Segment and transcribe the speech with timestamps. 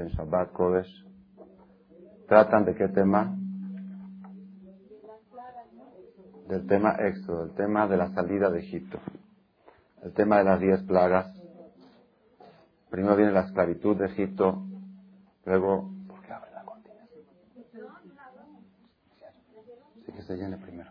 [0.00, 1.06] en Shabbat Kodesh,
[2.28, 3.36] tratan de qué tema?
[6.48, 8.98] Del tema Éxodo, el tema de la salida de Egipto,
[10.02, 11.32] el tema de las diez plagas.
[12.90, 14.64] Primero viene la esclavitud de Egipto,
[15.44, 15.92] luego...
[16.08, 16.64] ¿Por qué la?
[20.04, 20.90] Sí que se llene primero.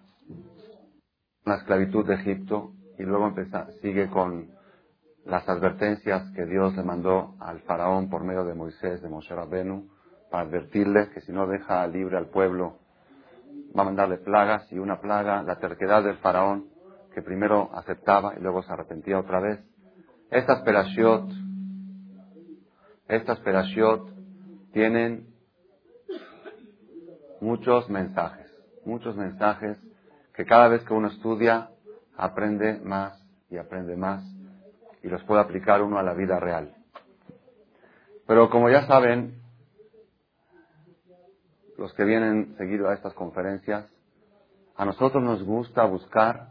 [1.43, 4.58] La esclavitud de Egipto y luego empieza, sigue con
[5.25, 9.89] las advertencias que Dios le mandó al faraón por medio de Moisés, de Moshe Rabbenu,
[10.31, 12.79] para advertirle que si no deja libre al pueblo,
[13.77, 16.67] va a mandarle plagas y una plaga, la terquedad del faraón,
[17.13, 19.59] que primero aceptaba y luego se arrepentía otra vez.
[20.31, 21.29] Estas perashiot,
[23.07, 24.09] estas perashiot
[24.71, 25.27] tienen
[27.41, 28.47] muchos mensajes,
[28.85, 29.77] muchos mensajes
[30.33, 31.69] que cada vez que uno estudia
[32.15, 34.23] aprende más y aprende más
[35.03, 36.75] y los puede aplicar uno a la vida real.
[38.27, 39.41] Pero como ya saben,
[41.77, 43.89] los que vienen seguido a estas conferencias,
[44.75, 46.49] a nosotros nos gusta buscar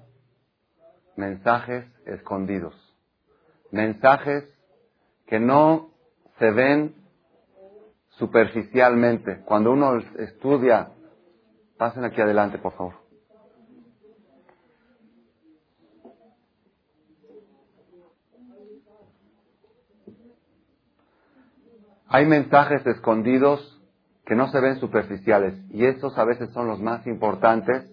[1.16, 2.74] mensajes escondidos,
[3.70, 4.44] mensajes
[5.26, 5.90] que no
[6.38, 6.94] se ven
[8.10, 9.42] superficialmente.
[9.44, 10.90] Cuando uno estudia,
[11.76, 13.07] pasen aquí adelante, por favor.
[22.10, 23.78] Hay mensajes escondidos
[24.24, 27.86] que no se ven superficiales y estos a veces son los más importantes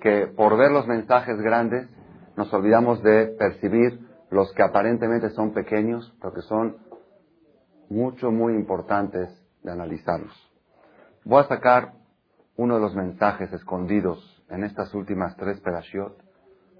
[0.00, 1.88] que por ver los mensajes grandes
[2.36, 3.98] nos olvidamos de percibir
[4.30, 6.76] los que aparentemente son pequeños, pero que son
[7.88, 9.28] mucho, muy importantes
[9.64, 10.32] de analizarlos.
[11.24, 11.94] Voy a sacar
[12.56, 16.16] uno de los mensajes escondidos en estas últimas tres perashiot,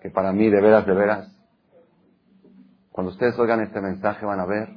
[0.00, 1.40] que para mí de veras, de veras,
[2.92, 4.68] cuando ustedes oigan este mensaje van a ver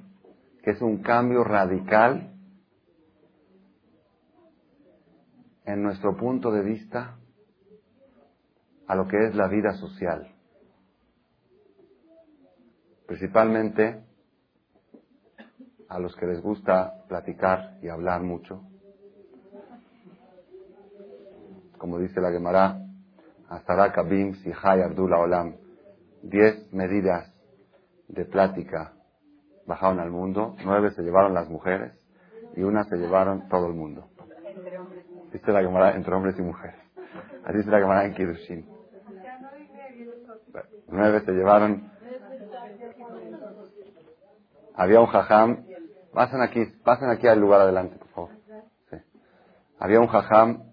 [0.61, 2.31] que es un cambio radical
[5.65, 7.17] en nuestro punto de vista
[8.87, 10.27] a lo que es la vida social.
[13.07, 14.03] Principalmente
[15.89, 18.63] a los que les gusta platicar y hablar mucho.
[21.77, 22.79] Como dice la Gemara,
[23.49, 25.55] Asara Kabim Sihai Abdullah Olam,
[26.21, 27.33] diez medidas
[28.07, 28.93] de plática
[29.65, 31.93] bajaron al mundo, nueve se llevaron las mujeres
[32.55, 34.07] y una se llevaron todo el mundo.
[35.31, 36.75] Dice la Gemara entre hombres y mujeres.
[37.45, 38.69] Así dice la Gemara en Kirushin.
[40.87, 41.89] Nueve se llevaron.
[44.75, 45.65] Había un jajam.
[46.13, 48.29] Pasen aquí, pasen aquí al lugar adelante, por favor.
[49.79, 50.63] Había un jajam,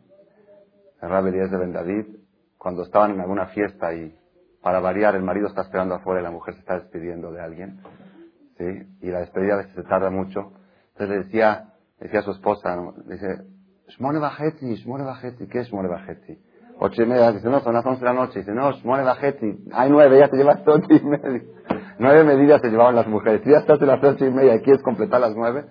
[1.00, 2.06] el Rabbi de Ben David,
[2.58, 4.18] cuando estaban en alguna fiesta y
[4.60, 7.80] para variar el marido está esperando afuera y la mujer se está despidiendo de alguien
[9.00, 10.52] y la despedida a veces se tarda mucho.
[10.92, 11.64] Entonces le decía,
[12.00, 12.76] decía a su esposa,
[13.06, 13.44] dice,
[13.88, 16.38] Shmone Bajetzi, Shmone Bajetzi, ¿qué es Shmone Bajetzi?
[16.80, 18.40] Ocho y media, dice, no, son las once de la noche.
[18.40, 21.42] Dice, no, Shmone Bajetzi, hay nueve, ya te llevas ocho y media.
[21.98, 23.42] Nueve medidas se llevaban las mujeres.
[23.44, 25.64] Ya estás en las ocho y media y quieres completar las nueve,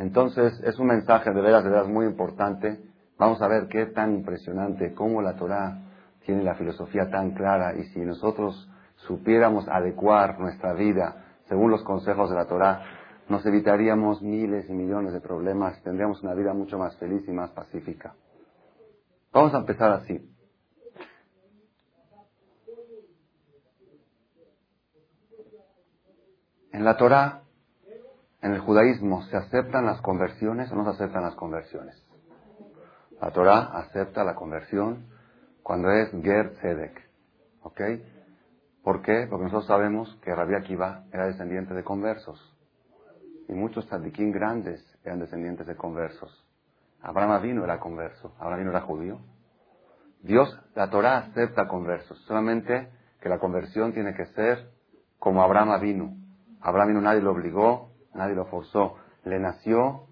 [0.00, 2.80] entonces es un mensaje de veras, de veras muy importante.
[3.18, 5.78] Vamos a ver qué tan impresionante, cómo la Torah
[6.24, 8.66] tiene la filosofía tan clara y si nosotros
[8.96, 12.84] supiéramos adecuar nuestra vida según los consejos de la Torah,
[13.28, 17.50] nos evitaríamos miles y millones de problemas, tendríamos una vida mucho más feliz y más
[17.50, 18.14] pacífica.
[19.32, 20.32] Vamos a empezar así.
[26.72, 27.42] En la Torah,
[28.42, 32.00] en el judaísmo, ¿se aceptan las conversiones o no se aceptan las conversiones?
[33.20, 35.06] La Torah acepta la conversión
[35.64, 37.10] cuando es Ger Tzedek.
[37.62, 37.80] ¿Ok?
[38.82, 39.26] ¿Por qué?
[39.28, 42.38] Porque nosotros sabemos que Rabbi Akiva era descendiente de conversos.
[43.48, 46.46] Y muchos tzadikim grandes eran descendientes de conversos.
[47.02, 48.34] Abraham vino era converso.
[48.38, 49.18] Abraham vino era judío.
[50.22, 52.18] Dios, la Torah acepta conversos.
[52.26, 52.90] Solamente
[53.20, 54.70] que la conversión tiene que ser
[55.18, 56.14] como Abraham vino.
[56.60, 58.96] Abraham vino nadie lo obligó, nadie lo forzó.
[59.24, 60.06] Le nació,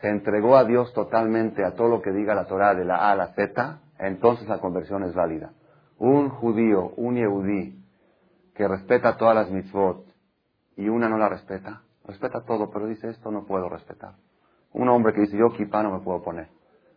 [0.00, 3.12] se entregó a Dios totalmente a todo lo que diga la Torah de la A
[3.12, 5.52] a la Z, entonces la conversión es válida.
[5.98, 7.79] Un judío, un yehudí,
[8.60, 10.04] que respeta todas las mitzvot
[10.76, 14.16] y una no la respeta, respeta todo, pero dice esto no puedo respetar.
[14.74, 16.48] Un hombre que dice yo kippah no me puedo poner.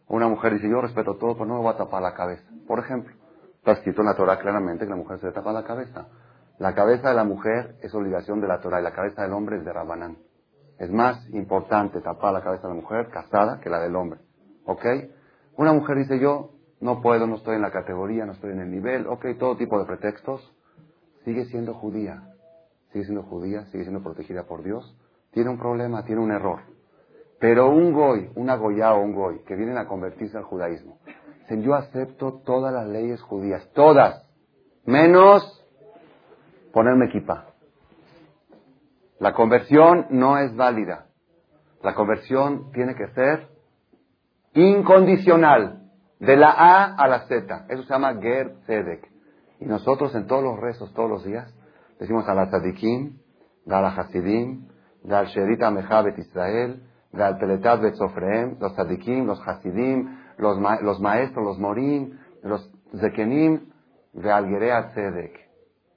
[0.09, 2.43] Una mujer dice yo respeto todo, pero no me voy a tapar la cabeza.
[2.67, 3.13] Por ejemplo,
[3.55, 6.07] está escrito en la Torah claramente que la mujer se le tapa la cabeza.
[6.59, 9.55] La cabeza de la mujer es obligación de la Torah y la cabeza del hombre
[9.55, 10.17] es de Rabanán.
[10.79, 14.19] Es más importante tapar la cabeza de la mujer casada que la del hombre.
[14.65, 14.85] ¿Ok?
[15.55, 16.49] Una mujer dice yo
[16.81, 19.79] no puedo, no estoy en la categoría, no estoy en el nivel, ok, todo tipo
[19.79, 20.53] de pretextos,
[21.23, 22.23] sigue siendo judía,
[22.91, 24.95] sigue siendo judía, sigue siendo protegida por Dios,
[25.31, 26.61] tiene un problema, tiene un error.
[27.39, 30.99] Pero un goy, una goya o un goy, que vienen a convertirse al judaísmo,
[31.41, 34.25] dicen, yo acepto todas las leyes judías, todas,
[34.85, 35.65] menos
[36.71, 37.47] ponerme equipa.
[39.19, 41.07] La conversión no es válida.
[41.81, 43.47] La conversión tiene que ser
[44.53, 45.83] incondicional,
[46.19, 47.65] de la A a la Z.
[47.69, 49.12] Eso se llama Ger Tzedek.
[49.59, 51.53] Y nosotros en todos los rezos, todos los días,
[51.99, 53.17] decimos a la Tzadikim,
[53.65, 54.67] Gal Hasidim,
[55.03, 61.59] Gal Sherita Mejabet Israel, Gal Peletat Betzofreem, los Tzadikim, los Hasidim, los, los maestros, los
[61.59, 62.69] Morim, los
[62.99, 63.69] Zekenim,
[64.13, 65.39] Gal Gerea Tzedek.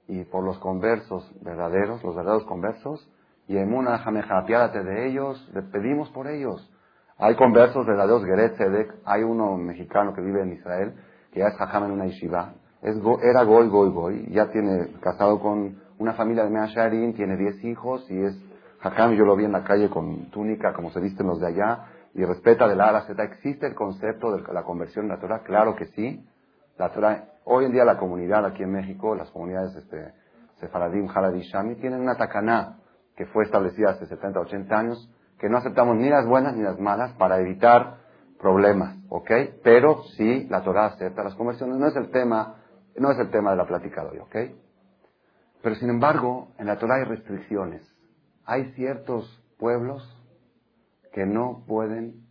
[0.07, 3.09] Y por los conversos verdaderos, los verdaderos conversos,
[3.47, 6.69] y Emuna Jameja, apiádate de ellos, le pedimos por ellos.
[7.17, 10.95] Hay conversos verdaderos, Geret Tzedek, hay uno mexicano que vive en Israel,
[11.31, 15.39] que ya es jajam en una yeshiva, es era goy, goy, goy, ya tiene casado
[15.39, 18.37] con una familia de Measharim, tiene 10 hijos y es
[18.79, 21.85] jajam, yo lo vi en la calle con túnica, como se visten los de allá,
[22.13, 23.21] y respeta de la A a la Z.
[23.23, 25.43] ¿Existe el concepto de la conversión en la Torah?
[25.43, 26.25] Claro que sí.
[26.77, 30.13] La Torah, hoy en día la comunidad aquí en México, las comunidades este,
[30.59, 32.77] Sefaradim, Haradi, Shami, tienen una tacaná
[33.15, 36.79] que fue establecida hace 70, 80 años, que no aceptamos ni las buenas ni las
[36.79, 37.97] malas para evitar
[38.39, 39.31] problemas, ¿ok?
[39.63, 42.55] Pero sí, la Torah acepta las conversiones, no es el tema,
[42.97, 44.35] no es el tema de la plática de hoy, ¿ok?
[45.61, 47.81] Pero sin embargo, en la Torah hay restricciones.
[48.45, 50.03] Hay ciertos pueblos
[51.13, 52.27] que no pueden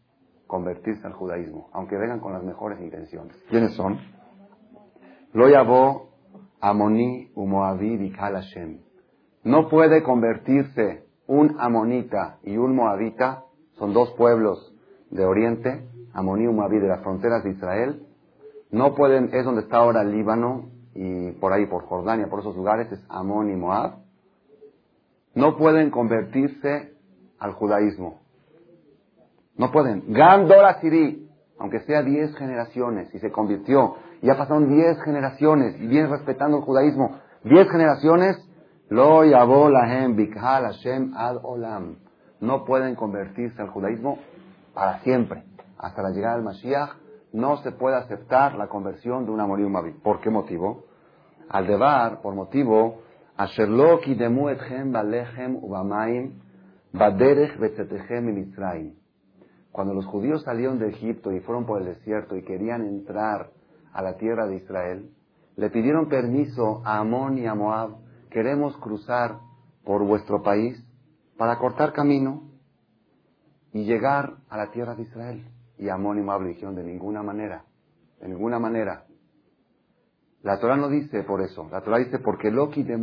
[0.47, 3.37] convertirse al judaísmo, aunque vengan con las mejores intenciones.
[3.51, 3.99] ¿Quiénes son?
[5.33, 6.11] Lo llamó
[6.61, 8.81] Amoni Umoavid y Kalashem.
[9.43, 14.75] No puede convertirse un amonita y un moabita, son dos pueblos
[15.11, 18.07] de Oriente, Amoní y Moabí de las fronteras de Israel,
[18.71, 22.91] no pueden, es donde está ahora Líbano y por ahí por Jordania, por esos lugares
[22.91, 23.99] es Amón y Moab,
[25.35, 26.95] no pueden convertirse
[27.39, 28.21] al judaísmo.
[29.57, 30.13] No pueden.
[30.13, 31.29] Gandora Siri,
[31.59, 36.63] aunque sea diez generaciones y se convirtió, ya pasaron diez generaciones y viene respetando el
[36.63, 38.37] judaísmo, diez generaciones,
[38.89, 39.69] lo yabó
[40.15, 41.97] bikhal Hashem ad olam.
[42.41, 44.19] No pueden convertirse al judaísmo
[44.75, 45.45] para siempre.
[45.79, 49.69] Hasta la llegada del Mashiach no se puede aceptar la conversión de una morir
[50.03, 50.85] ¿Por qué motivo?
[51.49, 53.03] Al debar, por motivo,
[54.05, 56.41] kidemu etchem ubamaim
[56.93, 58.95] baderech betzetechem mitzrayim.
[59.71, 63.51] Cuando los judíos salieron de Egipto y fueron por el desierto y querían entrar
[63.93, 65.11] a la tierra de Israel,
[65.57, 67.97] le pidieron permiso a Amón y a Moab
[68.31, 69.39] queremos cruzar
[69.85, 70.83] por vuestro país
[71.37, 72.51] para cortar camino
[73.73, 75.47] y llegar a la tierra de Israel.
[75.79, 77.65] Y Amón y Moab dijeron, de ninguna manera,
[78.21, 79.05] de ninguna manera.
[80.43, 82.97] La Torah no dice por eso, la Torah dice porque Loki de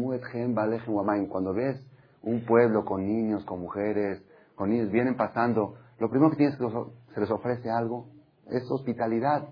[1.30, 1.86] cuando ves
[2.22, 4.24] un pueblo con niños, con mujeres,
[4.56, 6.68] con niños, vienen pasando, lo primero que tienes que
[7.14, 8.08] se les ofrece algo
[8.50, 9.50] es hospitalidad.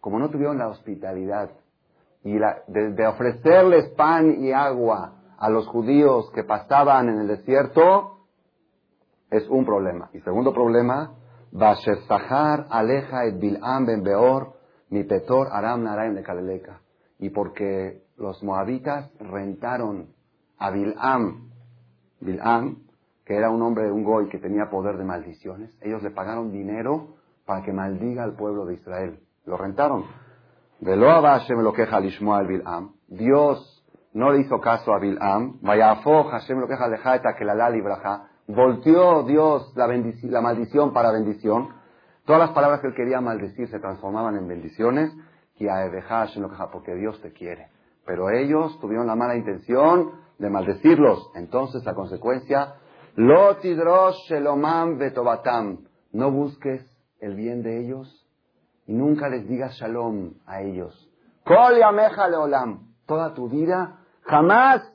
[0.00, 1.50] Como no tuvieron la hospitalidad
[2.24, 8.18] y de, ofrecerles pan y agua a los judíos que pasaban en el desierto,
[9.30, 10.10] es un problema.
[10.12, 11.14] Y segundo problema,
[11.52, 14.54] Sahar aleja et Bil'am ben Beor,
[14.90, 16.80] mi petor aram naraim de Kaleleka.
[17.18, 20.08] Y porque los moabitas rentaron
[20.58, 21.50] a Bil'am,
[22.20, 22.76] Bil'am,
[23.24, 27.16] que era un hombre, un goy que tenía poder de maldiciones, ellos le pagaron dinero
[27.44, 29.20] para que maldiga al pueblo de Israel.
[29.46, 30.04] Lo rentaron.
[30.80, 32.92] Velo Hashem lo queja al Bil'am.
[33.08, 35.58] Dios no le hizo caso a Bil'am.
[35.62, 38.27] Vayafo Hashem lo queja lejaeta que la la libraja.
[38.48, 41.68] Volteó Dios la, la maldición para bendición.
[42.24, 45.12] Todas las palabras que él quería maldecir se transformaban en bendiciones.
[46.72, 47.68] Porque Dios te quiere.
[48.06, 51.30] Pero ellos tuvieron la mala intención de maldecirlos.
[51.34, 52.76] Entonces la consecuencia,
[53.16, 55.84] shelomam betobatam.
[56.12, 56.86] No busques
[57.20, 58.26] el bien de ellos
[58.86, 61.10] y nunca les digas shalom a ellos.
[61.44, 62.94] Kol leolam.
[63.06, 64.90] Toda tu vida, jamás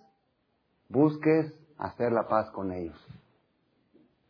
[0.89, 2.98] busques hacer la paz con ellos.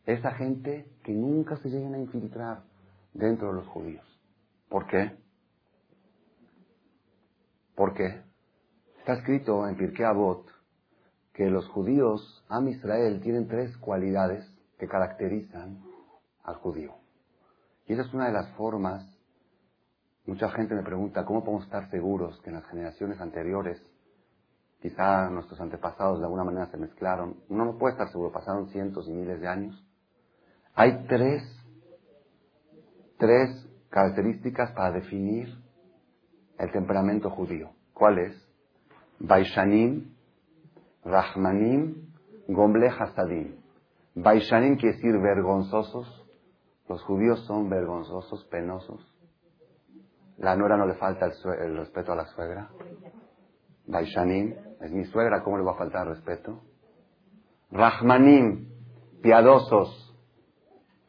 [0.06, 2.62] Esa gente que nunca se lleguen a infiltrar
[3.12, 4.04] dentro de los judíos.
[4.68, 5.16] ¿Por qué?
[7.74, 8.22] ¿Por qué?
[8.98, 10.46] Está escrito en Pirkei Avot
[11.32, 14.46] que los judíos, Am Israel, tienen tres cualidades
[14.78, 15.82] que caracterizan
[16.44, 16.94] al judío.
[17.86, 19.14] Y esa es una de las formas
[20.26, 23.78] Mucha gente me pregunta, ¿cómo podemos estar seguros que en las generaciones anteriores,
[24.80, 27.42] quizá nuestros antepasados de alguna manera se mezclaron?
[27.50, 29.84] Uno no puede estar seguro, pasaron cientos y miles de años.
[30.74, 31.42] Hay tres,
[33.18, 35.48] tres características para definir
[36.58, 37.70] el temperamento judío.
[37.92, 38.48] ¿Cuál es?
[39.20, 40.14] Baishanim,
[41.04, 42.10] Rahmanim,
[42.48, 43.56] Gomble Hasadim.
[44.16, 46.26] Baishanim quiere decir vergonzosos.
[46.88, 49.00] Los judíos son vergonzosos, penosos.
[50.38, 52.68] La nuera no le falta el, respeto a la suegra.
[53.86, 56.60] Baishanim es mi suegra, ¿cómo le va a faltar respeto?
[57.70, 58.68] Rahmanim,
[59.22, 60.03] piadosos.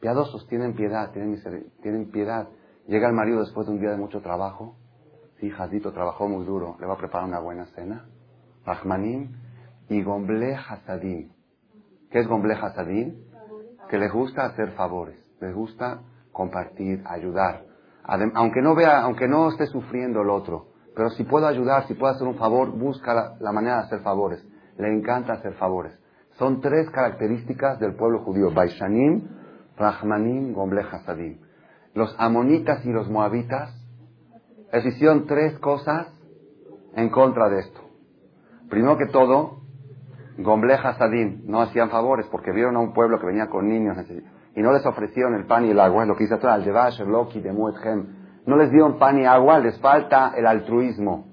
[0.00, 1.40] Piadosos, tienen piedad, tienen,
[1.82, 2.48] tienen piedad.
[2.86, 4.76] Llega el marido después de un día de mucho trabajo.
[5.40, 8.06] Sí, Jadito trabajó muy duro, le va a preparar una buena cena.
[8.64, 9.32] Rahmanim
[9.88, 11.30] y Gomble Hasadim.
[12.10, 13.14] ¿Qué es Gomble Hasadim?
[13.88, 16.00] Que les gusta hacer favores, les gusta
[16.32, 17.64] compartir, ayudar.
[18.34, 22.12] aunque no vea, aunque no esté sufriendo el otro, pero si puedo ayudar, si puedo
[22.12, 24.42] hacer un favor, busca la, manera de hacer favores.
[24.78, 25.92] Le encanta hacer favores.
[26.38, 28.50] Son tres características del pueblo judío.
[28.52, 29.28] Baishanim,
[29.76, 31.38] Rahmanim, Gomble Hasadim.
[31.94, 33.74] Los amonitas y los moabitas
[34.84, 36.08] hicieron tres cosas
[36.94, 37.80] en contra de esto.
[38.68, 39.60] Primero que todo,
[40.38, 43.96] Gomble Hasadim no hacían favores porque vieron a un pueblo que venía con niños
[44.54, 46.72] y no les ofrecieron el pan y el agua, lo que dice atrás, de
[48.46, 51.26] No les dieron pan y agua, les falta el altruismo,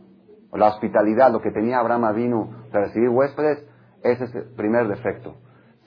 [0.53, 3.65] la hospitalidad, lo que tenía Abraham vino para recibir huéspedes,
[4.03, 5.35] ese es el primer defecto.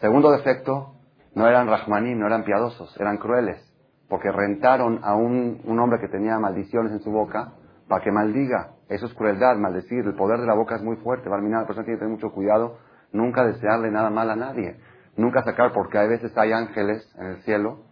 [0.01, 0.96] Segundo defecto,
[1.37, 3.63] no eran rahmanim, no eran piadosos, eran crueles,
[4.09, 7.53] porque rentaron a un, hombre que tenía maldiciones en su boca
[7.89, 8.73] para que maldiga.
[8.89, 10.05] Eso es crueldad, maldecir.
[10.05, 11.29] El poder de la boca es muy fuerte.
[11.29, 12.79] Barminar, la persona tiene que tener mucho cuidado
[13.13, 14.77] Nunca desearle nada mal a nadie.
[15.17, 17.85] Nunca sacar, porque a veces hay ángeles en el cielo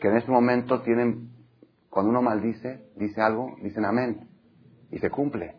[0.00, 1.30] que en ese momento tienen,
[1.90, 4.28] cuando uno maldice, dice algo, dicen amén.
[4.90, 5.56] Y se cumple.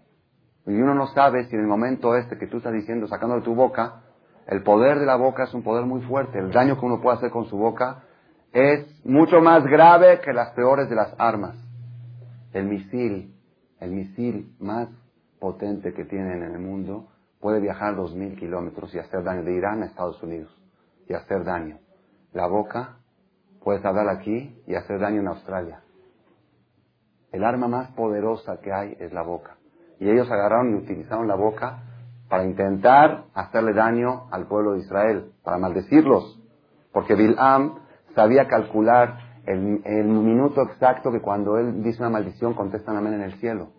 [0.65, 3.41] Y uno no sabe si en el momento este que tú estás diciendo, sacando de
[3.41, 4.03] tu boca,
[4.49, 6.39] el poder de la boca es un poder muy fuerte.
[6.39, 8.01] El daño que uno puede hacer con su boca
[8.51, 11.55] es mucho más grave que las peores de las armas.
[12.51, 13.35] El misil,
[13.79, 14.89] el misil más
[15.39, 19.53] potente que tienen en el mundo puede viajar dos mil kilómetros y hacer daño de
[19.53, 20.51] Irán a Estados Unidos
[21.07, 21.77] y hacer daño.
[22.33, 22.97] La boca
[23.63, 25.81] puede hablar aquí y hacer daño en Australia.
[27.31, 29.57] El arma más poderosa que hay es la boca.
[29.99, 31.83] Y ellos agarraron y utilizaron la boca
[32.29, 36.39] para intentar hacerle daño al pueblo de Israel, para maldecirlos.
[36.93, 37.79] Porque Bil'am
[38.15, 43.21] sabía calcular el, el, minuto exacto que cuando él dice una maldición contestan amén en
[43.21, 43.69] el cielo.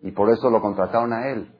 [0.00, 1.52] Y por eso lo contrataron a él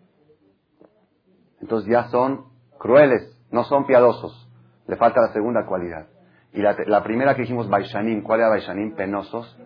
[1.62, 2.46] entonces ya son
[2.78, 4.48] crueles, no son piadosos.
[4.88, 6.08] Le falta la segunda cualidad.
[6.52, 8.94] Y la, primera que dijimos, Baishanim, ¿cuál era Baishanim?
[8.94, 9.56] Penosos.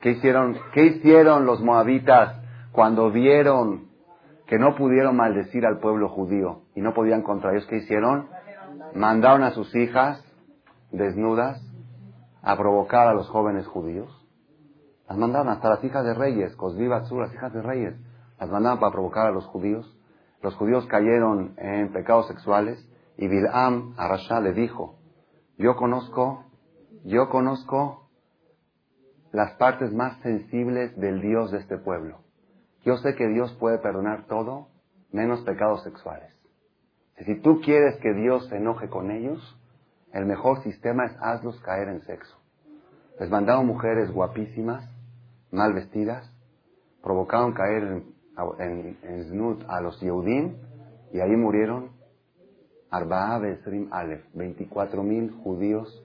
[0.00, 2.40] ¿Qué hicieron, ¿Qué hicieron los moabitas
[2.72, 3.91] cuando vieron
[4.52, 7.66] que no pudieron maldecir al pueblo judío y no podían contra ellos?
[7.68, 8.28] ¿Qué hicieron?
[8.94, 10.22] Mandaron a sus hijas
[10.90, 11.58] desnudas
[12.42, 14.14] a provocar a los jóvenes judíos.
[15.08, 17.94] Las mandaron hasta las hijas de reyes, Cosviva las hijas de reyes.
[18.38, 19.90] Las mandaban para provocar a los judíos
[20.42, 24.98] los judíos cayeron en pecados sexuales y Bil'am a Rasha le dijo,
[25.56, 26.44] yo conozco,
[27.04, 28.10] yo conozco
[29.32, 32.21] las partes más sensibles del Dios de este pueblo.
[32.84, 34.68] Yo sé que Dios puede perdonar todo
[35.10, 36.32] menos pecados sexuales.
[37.24, 39.58] Si tú quieres que Dios se enoje con ellos,
[40.12, 42.36] el mejor sistema es hazlos caer en sexo.
[43.20, 44.88] Les mandaron mujeres guapísimas,
[45.50, 46.28] mal vestidas,
[47.02, 48.12] provocaron caer en
[48.58, 50.54] en, a los Yehudim
[51.12, 51.90] y ahí murieron
[52.90, 56.02] Arba'a Besrim Aleph, 24 mil judíos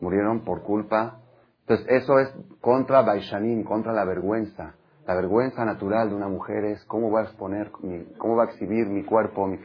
[0.00, 1.20] murieron por culpa.
[1.60, 4.74] Entonces eso es contra Baishanim, contra la vergüenza.
[5.06, 7.70] La vergüenza natural de una mujer es cómo va a exponer,
[8.18, 9.58] cómo va a exhibir mi cuerpo, mi,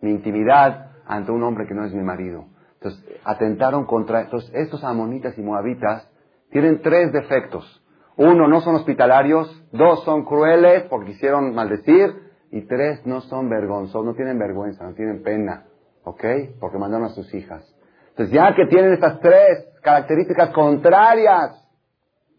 [0.00, 2.44] mi intimidad ante un hombre que no es mi marido.
[2.74, 6.08] Entonces atentaron contra, entonces estos amonitas y moabitas
[6.50, 7.82] tienen tres defectos.
[8.16, 9.64] Uno, no son hospitalarios.
[9.72, 12.30] Dos, son crueles porque quisieron maldecir.
[12.50, 15.64] Y tres, no son vergonzosos, no tienen vergüenza, no tienen pena.
[16.04, 16.22] ¿Ok?
[16.60, 17.64] Porque mandaron a sus hijas.
[18.10, 21.66] Entonces, ya que tienen estas tres características contrarias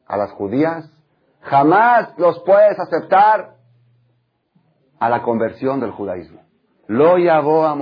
[0.05, 0.91] a las judías,
[1.43, 3.55] jamás los puedes aceptar
[4.99, 6.41] a la conversión del judaísmo.
[6.87, 7.75] Lo llamó a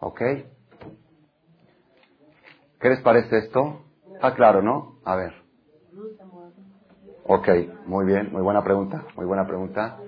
[0.00, 0.20] ¿Ok?
[2.80, 3.80] ¿Qué les parece esto?
[4.12, 4.98] Está claro, ¿no?
[5.04, 5.32] A ver.
[7.26, 7.48] Ok,
[7.86, 9.98] muy bien, muy buena pregunta, muy buena pregunta.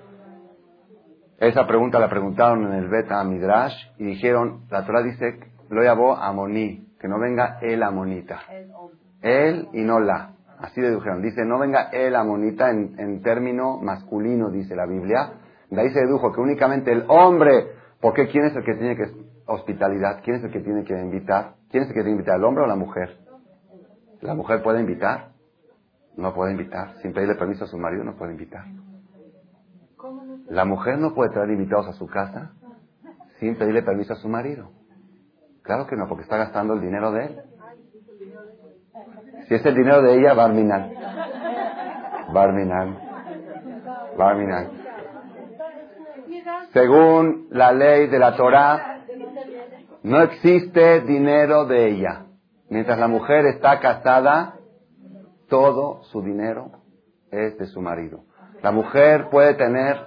[1.39, 6.15] Esa pregunta la preguntaron en el Beta Midrash y dijeron, la Torah dice, lo llamó
[6.15, 8.41] Amoní, que no venga el Amonita.
[9.21, 10.36] Él y no la.
[10.59, 11.21] Así le dijeron.
[11.21, 15.33] Dice, no venga el Amonita en, en término masculino, dice la Biblia.
[15.69, 17.71] De ahí se dedujo que únicamente el hombre,
[18.01, 19.11] porque ¿quién es el que tiene que
[19.45, 20.21] hospitalidad?
[20.23, 21.55] ¿Quién es el que tiene que invitar?
[21.69, 23.17] ¿Quién es el que tiene que invitar, el hombre o la mujer?
[24.21, 25.29] ¿La mujer puede invitar?
[26.15, 26.95] No puede invitar.
[27.01, 28.65] Sin pedirle permiso a su marido no puede invitar.
[30.49, 32.53] La mujer no puede traer invitados a su casa
[33.39, 34.71] sin pedirle permiso a su marido.
[35.61, 37.41] Claro que no, porque está gastando el dinero de él.
[39.47, 40.93] Si es el dinero de ella, Barminal.
[42.33, 42.97] Barminal.
[44.17, 44.71] Barminal.
[46.73, 49.03] Según la ley de la Torah,
[50.03, 52.25] no existe dinero de ella.
[52.69, 54.55] Mientras la mujer está casada,
[55.47, 56.71] todo su dinero
[57.31, 58.25] es de su marido.
[58.61, 59.97] La mujer puede tener,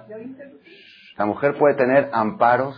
[1.17, 2.75] la mujer puede tener amparos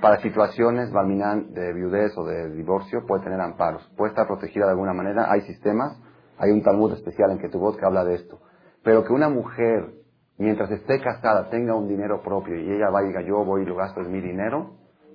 [0.00, 3.88] para situaciones de viudez o de divorcio, puede tener amparos.
[3.96, 5.30] Puede estar protegida de alguna manera.
[5.30, 5.98] Hay sistemas,
[6.38, 8.40] hay un Talmud especial en Ketubot que habla de esto.
[8.82, 9.92] Pero que una mujer,
[10.38, 13.66] mientras esté casada, tenga un dinero propio y ella va y diga, yo voy y
[13.66, 14.72] lo gasto en mi dinero,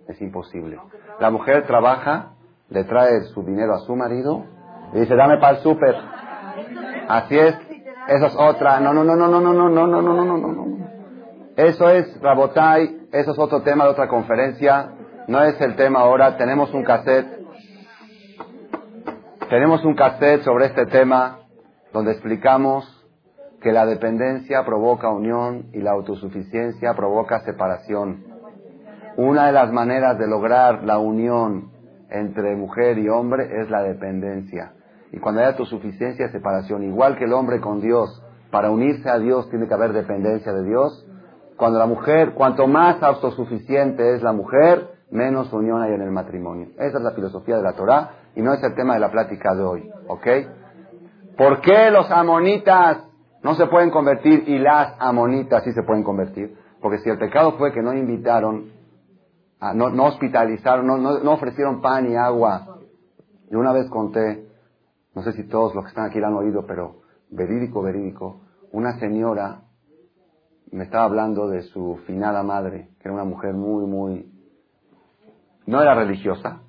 [0.08, 0.80] es imposible.
[1.20, 2.34] La mujer trabaja,
[2.70, 4.46] le trae su dinero a su marido
[4.94, 5.96] y dice, dame para el súper.
[7.08, 7.56] Así es.
[8.08, 8.80] Eso es otra.
[8.80, 10.66] No, no, no, no, no, no, no, no, no, no, no, no, no.
[11.56, 14.92] Eso es Rabotai, eso es otro tema de otra conferencia.
[15.28, 16.38] No es el tema ahora.
[16.38, 17.40] Tenemos un cassette.
[19.50, 21.40] Tenemos un cassette sobre este tema
[21.94, 22.92] donde explicamos
[23.62, 28.26] que la dependencia provoca unión y la autosuficiencia provoca separación.
[29.16, 31.72] Una de las maneras de lograr la unión
[32.10, 34.74] entre mujer y hombre es la dependencia.
[35.14, 39.50] Y cuando haya autosuficiencia, separación, igual que el hombre con Dios, para unirse a Dios
[39.50, 41.08] tiene que haber dependencia de Dios.
[41.58, 46.70] Cuando la mujer, cuanto más autosuficiente es la mujer, menos unión hay en el matrimonio.
[46.78, 49.56] Esa es la filosofía de la Torah y no es el tema de la plática
[49.56, 49.90] de hoy.
[50.08, 50.28] ¿Ok?
[51.38, 53.04] ¿Por qué los amonitas
[53.42, 56.58] no se pueden convertir y las amonitas sí se pueden convertir?
[56.82, 58.72] Porque si el pecado fue que no invitaron,
[59.74, 62.78] no, no, hospitalizaron, no, no, ofrecieron pan y agua.
[63.50, 64.48] Yo una vez conté,
[65.14, 69.00] no sé si todos los que están aquí lo han oído, pero verídico, verídico, una
[69.00, 69.62] señora
[70.72, 74.32] me estaba hablando de su finada madre, que era una mujer muy, muy,
[75.66, 76.62] no era religiosa,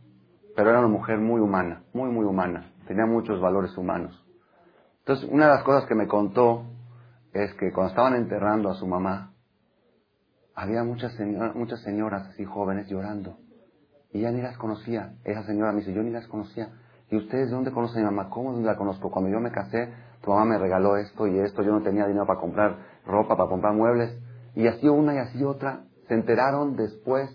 [0.54, 4.22] pero era una mujer muy humana, muy, muy humana, tenía muchos valores humanos.
[5.00, 6.64] Entonces, una de las cosas que me contó
[7.32, 9.32] es que cuando estaban enterrando a su mamá,
[10.54, 11.14] había muchas,
[11.54, 13.36] muchas señoras así jóvenes llorando.
[14.12, 15.14] Y ella ni las conocía.
[15.22, 16.70] Esa señora me dice, yo ni las conocía.
[17.10, 18.30] ¿Y ustedes de dónde conocen a mi mamá?
[18.30, 19.10] ¿Cómo la conozco?
[19.10, 22.26] Cuando yo me casé, tu mamá me regaló esto y esto, yo no tenía dinero
[22.26, 22.76] para comprar
[23.06, 24.18] ropa, para comprar muebles.
[24.54, 25.80] Y así una y así otra.
[26.08, 27.30] Se enteraron después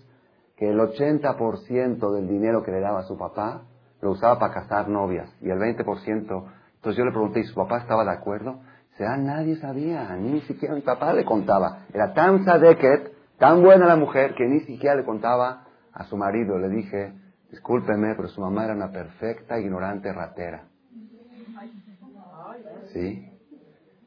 [0.56, 3.62] que el 80% del dinero que le daba su papá
[4.00, 5.84] lo usaba para casar novias y el 20%.
[6.16, 8.60] Entonces yo le pregunté, ¿y su papá estaba de acuerdo?
[9.02, 11.86] sea, nadie sabía, ni siquiera mi papá le contaba.
[11.92, 16.58] Era tan sadeket, tan buena la mujer, que ni siquiera le contaba a su marido.
[16.58, 17.12] Le dije,
[17.50, 20.64] discúlpeme, pero su mamá era una perfecta ignorante ratera.
[22.92, 23.28] ¿Sí?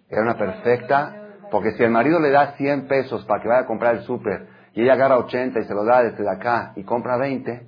[0.10, 3.68] Era una perfecta, porque si el marido le da 100 pesos para que vaya a
[3.68, 7.18] comprar el súper y ella agarra 80 y se lo da desde acá y compra
[7.18, 7.68] 20,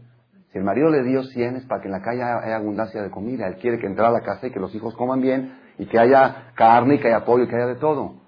[0.51, 3.09] si el marido le dio 100 es para que en la calle haya abundancia de
[3.09, 3.47] comida.
[3.47, 5.99] Él quiere que entre a la casa y que los hijos coman bien y que
[5.99, 8.21] haya carne y que haya pollo y que haya de todo.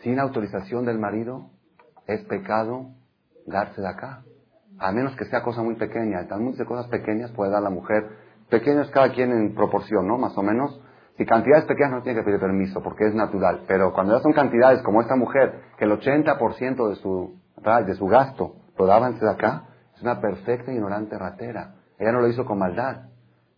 [0.00, 1.50] Sin autorización del marido
[2.06, 2.90] es pecado
[3.46, 4.22] darse de acá.
[4.78, 6.20] A menos que sea cosa muy pequeña.
[6.20, 8.04] El Talmud de cosas pequeñas puede dar la mujer.
[8.50, 10.18] Pequeños cada quien en proporción, ¿no?
[10.18, 10.80] Más o menos.
[11.16, 13.62] Si cantidades pequeñas no tiene que pedir permiso porque es natural.
[13.66, 17.34] Pero cuando ya son cantidades como esta mujer, que el 80% de su,
[17.86, 21.74] de su gasto lo daba en acá, es una perfecta ignorante ratera.
[21.98, 23.06] Ella no lo hizo con maldad,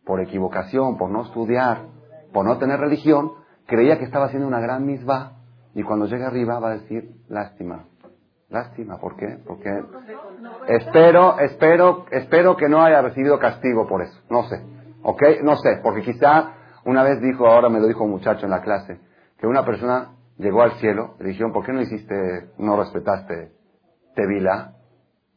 [0.04, 1.86] por equivocación, por no estudiar,
[2.32, 3.32] por no tener religión,
[3.66, 5.32] creía que estaba haciendo una gran misma
[5.74, 7.84] y cuando llegue arriba va a decir lástima.
[8.48, 9.38] Lástima, ¿por qué?
[9.46, 9.68] Porque
[10.68, 14.18] espero, espero, espero que no haya recibido castigo por eso.
[14.30, 14.62] No sé.
[15.02, 15.22] ¿Ok?
[15.42, 16.54] No sé, porque quizá
[16.88, 18.98] una vez dijo, ahora me lo dijo un muchacho en la clase,
[19.38, 23.52] que una persona llegó al cielo, le dijeron, ¿por qué no hiciste, no respetaste
[24.14, 24.72] Tevila?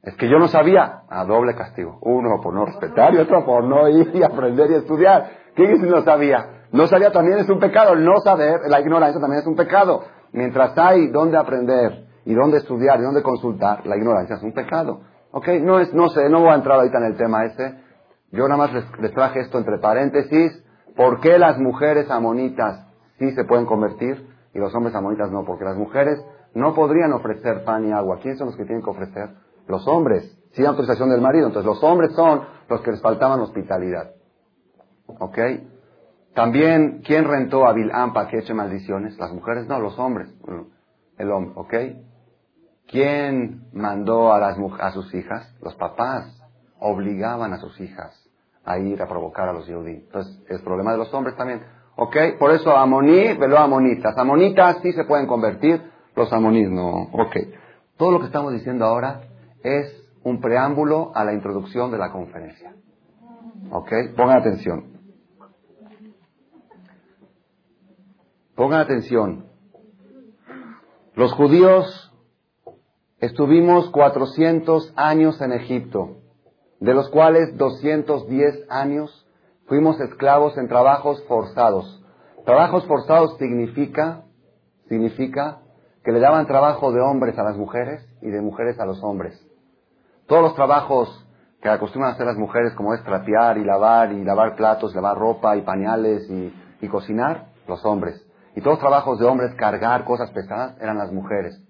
[0.02, 2.00] Es que yo no sabía, a doble castigo.
[2.02, 5.30] Uno por no respetar y otro por no ir y aprender y estudiar.
[5.56, 6.66] ¿Quién es si no sabía?
[6.72, 7.94] No sabía también es un pecado.
[7.94, 10.04] El no saber, la ignorancia también es un pecado.
[10.32, 15.02] Mientras hay donde aprender y donde estudiar y donde consultar, la ignorancia es un pecado.
[15.32, 15.48] ¿Ok?
[15.62, 17.76] No, es, no sé, no voy a entrar ahorita en el tema ese.
[18.32, 20.64] Yo nada más les, traje esto entre paréntesis.
[20.96, 25.46] ¿Por qué las mujeres amonitas sí se pueden convertir y los hombres amonitas no?
[25.46, 26.24] Porque las mujeres
[26.54, 28.20] no podrían ofrecer pan y agua.
[28.22, 29.30] ¿Quiénes son los que tienen que ofrecer?
[29.68, 31.48] Los hombres, sin autorización del marido.
[31.48, 34.12] Entonces los hombres son los que les faltaban hospitalidad.
[35.20, 35.38] ¿Ok?
[36.34, 39.18] También, ¿quién rentó a Bil'am para que eche maldiciones?
[39.18, 40.30] Las mujeres, no, los hombres.
[41.18, 41.74] El hombre, ¿ok?
[42.88, 45.54] ¿Quién mandó a, las, a sus hijas?
[45.62, 46.42] Los papás
[46.80, 48.21] obligaban a sus hijas
[48.64, 50.04] a ir a provocar a los judíos.
[50.06, 51.62] Entonces, es problema de los hombres también.
[51.96, 52.16] ¿Ok?
[52.40, 54.18] Por eso amoní, velo amonitas.
[54.18, 55.82] Amonitas sí se pueden convertir,
[56.16, 57.10] los amonís no.
[57.12, 57.36] ¿Ok?
[57.98, 59.22] Todo lo que estamos diciendo ahora
[59.64, 62.74] es un preámbulo a la introducción de la conferencia.
[63.72, 63.92] ¿Ok?
[64.16, 64.92] Pongan atención.
[68.56, 69.46] Pongan atención.
[71.16, 72.14] Los judíos
[73.20, 76.21] estuvimos 400 años en Egipto,
[76.82, 79.26] de los cuales 210 años
[79.68, 82.04] fuimos esclavos en trabajos forzados.
[82.44, 84.24] Trabajos forzados significa,
[84.90, 85.60] significa
[86.04, 89.40] que le daban trabajo de hombres a las mujeres y de mujeres a los hombres.
[90.28, 91.28] Todos los trabajos
[91.62, 95.18] que acostumbran a hacer las mujeres, como es trapear y lavar y lavar platos, lavar
[95.18, 96.28] ropa y pañales
[96.82, 98.26] y, cocinar, los hombres.
[98.56, 101.62] Y todos los trabajos de hombres, cargar cosas pesadas, eran las mujeres.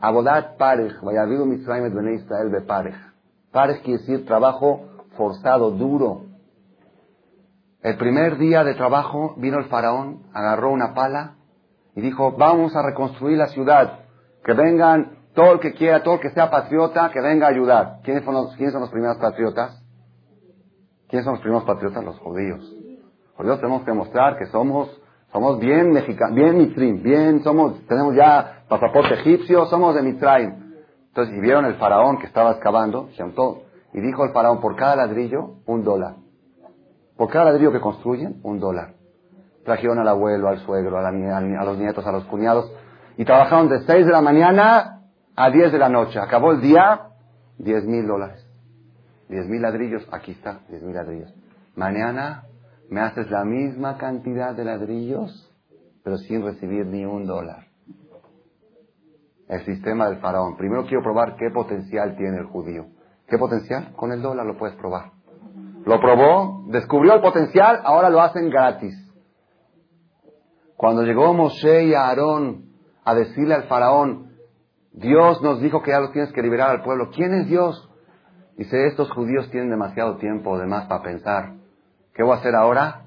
[0.00, 3.09] Abodat parej, vayavidu et.
[3.52, 4.86] Parej quiere decir trabajo
[5.16, 6.22] forzado, duro.
[7.82, 11.36] El primer día de trabajo vino el faraón, agarró una pala
[11.96, 14.00] y dijo, vamos a reconstruir la ciudad.
[14.44, 18.00] Que vengan todo el que quiera, todo el que sea patriota, que venga a ayudar.
[18.04, 19.82] ¿Quiénes, son los, ¿quiénes son los primeros patriotas?
[21.08, 22.04] ¿Quiénes son los primeros patriotas?
[22.04, 22.60] Los judíos.
[23.36, 25.00] Judíos tenemos que demostrar que somos
[25.32, 30.59] somos bien mexicanos, bien mitrim, bien, somos, tenemos ya pasaporte egipcio, somos de Mitzrayim.
[31.10, 33.08] Entonces, y vieron el faraón que estaba excavando,
[33.92, 36.14] y dijo el faraón, por cada ladrillo, un dólar.
[37.16, 38.94] Por cada ladrillo que construyen, un dólar.
[39.64, 42.72] Trajeron al abuelo, al suegro, a, a los nietos, a los cuñados,
[43.16, 45.02] y trabajaron de 6 de la mañana
[45.34, 46.18] a 10 de la noche.
[46.20, 47.08] Acabó el día,
[47.58, 48.46] 10 mil dólares.
[49.28, 51.34] 10 mil ladrillos, aquí está, 10 mil ladrillos.
[51.74, 52.44] Mañana
[52.88, 55.52] me haces la misma cantidad de ladrillos,
[56.02, 57.69] pero sin recibir ni un dólar.
[59.50, 60.56] El sistema del faraón.
[60.56, 62.86] Primero quiero probar qué potencial tiene el judío.
[63.26, 63.92] ¿Qué potencial?
[63.96, 65.10] Con el dólar lo puedes probar.
[65.84, 68.94] Lo probó, descubrió el potencial, ahora lo hacen gratis.
[70.76, 72.66] Cuando llegó Moshe y Aarón
[73.04, 74.30] a decirle al faraón,
[74.92, 77.10] Dios nos dijo que ya lo tienes que liberar al pueblo.
[77.10, 77.90] ¿Quién es Dios?
[78.56, 81.54] Dice, estos judíos tienen demasiado tiempo de más para pensar.
[82.14, 83.02] ¿Qué voy a hacer ahora?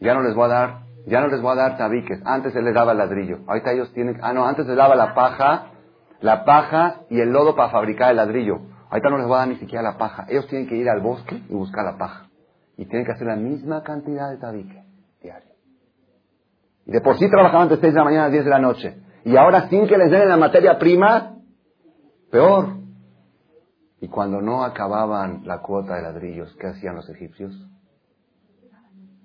[0.00, 2.20] Ya no les voy a dar, ya no les voy a dar tabiques.
[2.24, 3.38] Antes se les daba ladrillo.
[3.46, 5.66] Ahorita ellos tienen, ah no, antes les daba la paja,
[6.20, 8.60] la paja y el lodo para fabricar el ladrillo.
[8.90, 10.26] Ahorita no les voy a dar ni siquiera la paja.
[10.28, 12.26] Ellos tienen que ir al bosque y buscar la paja.
[12.76, 14.82] Y tienen que hacer la misma cantidad de tabique
[15.22, 15.50] diario.
[16.86, 18.96] Y de por sí trabajaban de 6 de la mañana a 10 de la noche.
[19.24, 21.36] Y ahora sin que les den la materia prima,
[22.30, 22.78] peor.
[24.00, 27.54] Y cuando no acababan la cuota de ladrillos, ¿qué hacían los egipcios?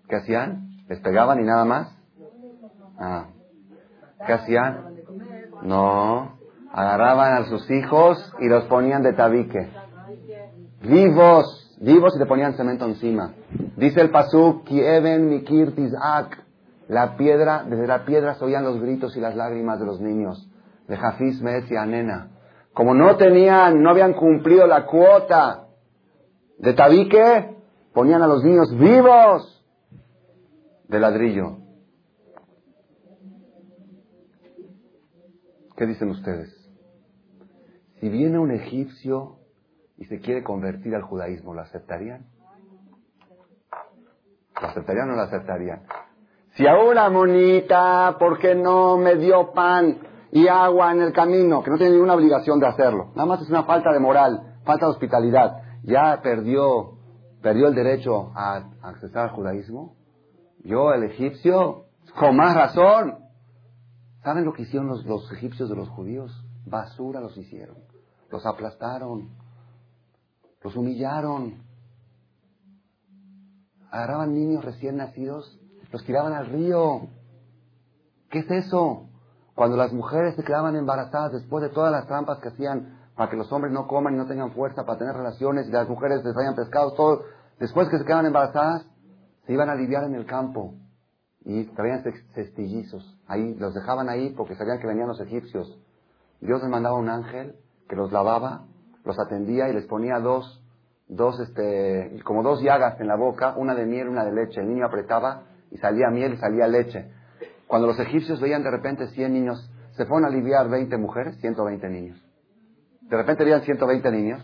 [0.09, 0.74] ¿Qué hacían?
[0.87, 1.97] ¿Les pegaban y nada más?
[2.99, 3.25] Ah.
[4.25, 4.95] ¿Qué hacían?
[5.63, 6.37] No.
[6.71, 9.69] Agarraban a sus hijos y los ponían de tabique.
[10.81, 13.33] Vivos, vivos y le ponían cemento encima.
[13.77, 16.43] Dice el pasuk, Kieven Mikir Tizak.
[16.87, 20.47] La piedra, desde la piedra se oían los gritos y las lágrimas de los niños.
[20.87, 22.29] De Jafiz me decía, nena.
[22.73, 25.63] Como no tenían, no habían cumplido la cuota
[26.59, 27.55] de tabique,
[27.93, 29.54] ponían a los niños vivos
[30.87, 31.57] de ladrillo.
[35.77, 36.53] ¿Qué dicen ustedes?
[37.99, 39.39] Si viene un egipcio
[39.97, 42.25] y se quiere convertir al judaísmo, ¿lo aceptarían?
[44.61, 45.83] ¿Lo aceptarían o no lo aceptarían?
[46.55, 49.97] Si a una monita, ¿por qué no me dio pan
[50.31, 51.61] y agua en el camino?
[51.61, 53.11] Que no tiene ninguna obligación de hacerlo.
[53.15, 55.61] Nada más es una falta de moral, falta de hospitalidad.
[55.83, 56.97] Ya perdió,
[57.41, 59.95] perdió el derecho a accesar al judaísmo.
[60.65, 61.85] Yo, el egipcio,
[62.17, 63.19] con más razón.
[64.23, 66.31] ¿Saben lo que hicieron los, egipcios de los judíos?
[66.65, 67.77] Basura los hicieron.
[68.31, 69.29] Los aplastaron.
[70.63, 71.63] Los humillaron.
[73.91, 75.57] Agarraban niños recién nacidos,
[75.91, 77.09] los tiraban al río.
[78.31, 79.07] ¿Qué es eso?
[79.53, 83.37] Cuando las mujeres se quedaban embarazadas después de todas las trampas que hacían para que
[83.37, 86.35] los hombres no coman y no tengan fuerza para tener relaciones y las mujeres les
[86.35, 87.21] hayan pescado, todo,
[87.59, 88.85] después que se quedaban embarazadas,
[89.45, 90.75] se iban a aliviar en el campo
[91.43, 92.03] y traían
[92.33, 93.17] cestillizos.
[93.27, 95.79] Ahí, los dejaban ahí porque sabían que venían los egipcios.
[96.41, 97.55] Dios les mandaba un ángel
[97.87, 98.65] que los lavaba,
[99.03, 100.63] los atendía y les ponía dos,
[101.07, 104.61] dos, este, como dos llagas en la boca, una de miel, una de leche.
[104.61, 107.11] El niño apretaba y salía miel y salía leche.
[107.67, 111.89] Cuando los egipcios veían de repente 100 niños, se fueron a aliviar 20 mujeres, 120
[111.89, 112.21] niños.
[113.01, 114.41] De repente veían 120 niños,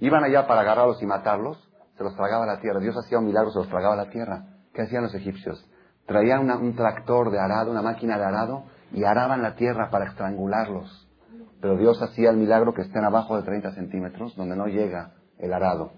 [0.00, 1.69] iban allá para agarrarlos y matarlos,
[2.00, 2.80] se los tragaba la tierra.
[2.80, 4.46] Dios hacía un milagro, se los tragaba la tierra.
[4.72, 5.62] ¿Qué hacían los egipcios?
[6.06, 11.06] Traían un tractor de arado, una máquina de arado, y araban la tierra para estrangularlos.
[11.60, 15.52] Pero Dios hacía el milagro que estén abajo de 30 centímetros, donde no llega el
[15.52, 15.92] arado.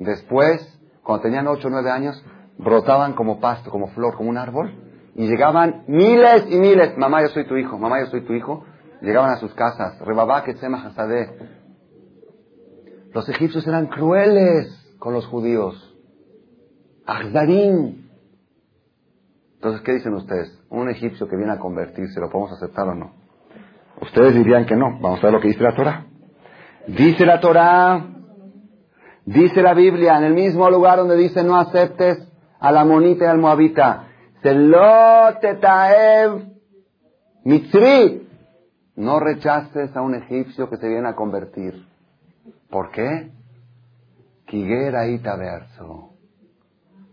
[0.00, 0.60] Después,
[1.04, 2.24] cuando tenían 8 o 9 años,
[2.58, 4.74] brotaban como pasto, como flor, como un árbol,
[5.14, 6.98] y llegaban miles y miles.
[6.98, 8.64] Mamá, yo soy tu hijo, mamá, yo soy tu hijo.
[9.02, 10.00] Llegaban a sus casas.
[10.00, 10.42] Rebabá,
[13.12, 15.94] Los egipcios eran crueles con los judíos.
[17.04, 18.06] Agdarim.
[19.56, 20.58] Entonces, ¿qué dicen ustedes?
[20.70, 23.12] Un egipcio que viene a convertirse, ¿lo podemos aceptar o no?
[24.00, 24.98] Ustedes dirían que no.
[25.02, 26.06] Vamos a ver lo que dice la Torah.
[26.86, 28.02] Dice la Torah,
[29.26, 32.26] dice la Biblia, en el mismo lugar donde dice no aceptes
[32.58, 34.06] a la monita y al moabita.
[34.42, 36.46] Selotetaev
[37.44, 38.26] mitzri.
[38.96, 41.86] No rechaces a un egipcio que se viene a convertir.
[42.70, 43.43] ¿Por qué?
[44.46, 46.10] Kigera verso.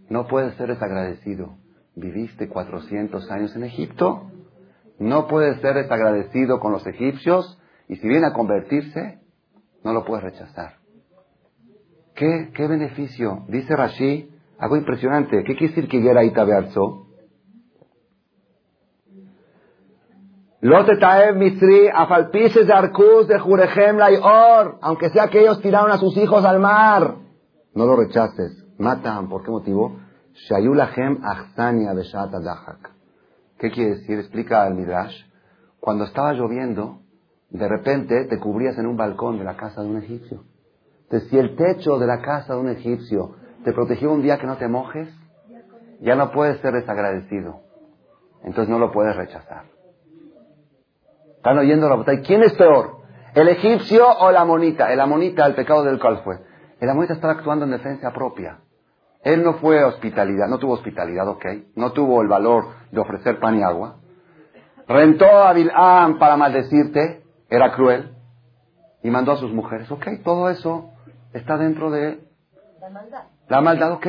[0.10, 1.58] No puedes ser desagradecido.
[1.96, 4.32] Viviste 400 años en Egipto.
[5.00, 7.60] No puedes ser desagradecido con los egipcios.
[7.88, 9.20] Y si viene a convertirse,
[9.84, 10.76] no lo puedes rechazar.
[12.16, 13.46] ¿Qué, qué beneficio?
[13.48, 15.44] Dice Rashi, algo impresionante.
[15.44, 15.90] ¿Qué quiere decir
[20.62, 21.40] Kigera verso?
[21.40, 21.90] Misri,
[23.28, 24.18] de
[24.82, 27.16] aunque sea que ellos tiraron a sus hijos al mar.
[27.74, 28.64] No lo rechaces.
[28.78, 30.00] Matan, ¿por qué motivo?
[33.58, 34.20] ¿Qué quiere decir?
[34.20, 35.16] Explica al Midrash.
[35.80, 37.00] Cuando estaba lloviendo,
[37.50, 40.44] de repente te cubrías en un balcón de la casa de un egipcio.
[41.04, 44.48] Entonces, si el techo de la casa de un egipcio te protegió un día que
[44.48, 45.10] no te mojes,
[46.02, 47.62] ya no puedes ser desagradecido.
[48.44, 49.66] Entonces no lo puedes rechazar.
[51.42, 52.22] ¿Están oyendo la batalla?
[52.22, 52.98] ¿Quién es peor?
[53.34, 54.94] ¿El egipcio o la monita?
[54.94, 56.36] El amonita, el pecado del cual fue.
[56.80, 58.60] El amonita estaba actuando en defensa propia.
[59.24, 61.46] Él no fue hospitalidad, no tuvo hospitalidad, ok.
[61.76, 63.96] No tuvo el valor de ofrecer pan y agua.
[64.88, 68.16] Rentó a Bil'am para maldecirte, era cruel.
[69.02, 70.06] Y mandó a sus mujeres, ok.
[70.24, 70.92] Todo eso
[71.34, 72.20] está dentro de
[72.80, 73.24] la maldad.
[73.50, 74.08] La maldad, ok.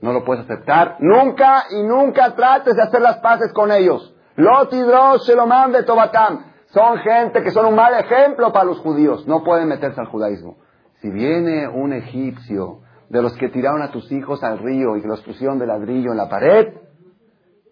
[0.00, 0.96] No lo puedes aceptar.
[1.00, 4.14] Nunca y nunca trates de hacer las paces con ellos.
[4.38, 6.44] Lotidros se lo mande Tobatam.
[6.66, 9.26] Son gente que son un mal ejemplo para los judíos.
[9.26, 10.58] No pueden meterse al judaísmo.
[11.00, 15.08] Si viene un egipcio de los que tiraron a tus hijos al río y que
[15.08, 16.72] los pusieron de ladrillo en la pared,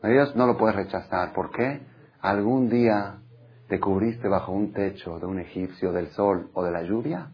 [0.02, 1.32] ellos no lo puedes rechazar.
[1.34, 1.86] ¿Por qué?
[2.20, 3.20] Algún día
[3.68, 7.30] te cubriste bajo un techo de un egipcio del sol o de la lluvia,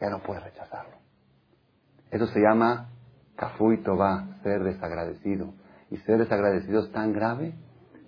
[0.00, 0.96] ya no puedes rechazarlo.
[2.10, 2.88] Eso se llama
[3.60, 5.52] y toba, ser desagradecido.
[5.90, 7.54] Y ser desagradecido es tan grave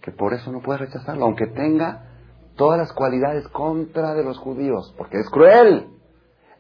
[0.03, 2.07] que por eso no puede rechazarlo, aunque tenga
[2.57, 5.89] todas las cualidades contra de los judíos, porque es cruel,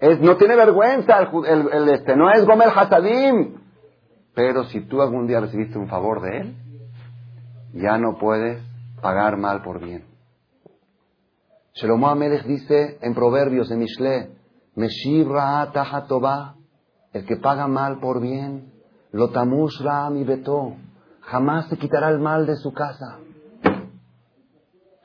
[0.00, 3.60] es, no tiene vergüenza, el, este, no es Gomer Hasadim.
[4.34, 6.56] Pero si tú algún día recibiste un favor de él,
[7.74, 8.62] ya no puedes
[9.02, 10.06] pagar mal por bien.
[11.74, 14.30] Shelomo Amelech dice en Proverbios, en Mishle,
[14.74, 15.28] Meshiv
[17.12, 18.72] el que paga mal por bien,
[19.12, 20.76] Lotamush mi beto,
[21.20, 23.18] jamás se quitará el mal de su casa.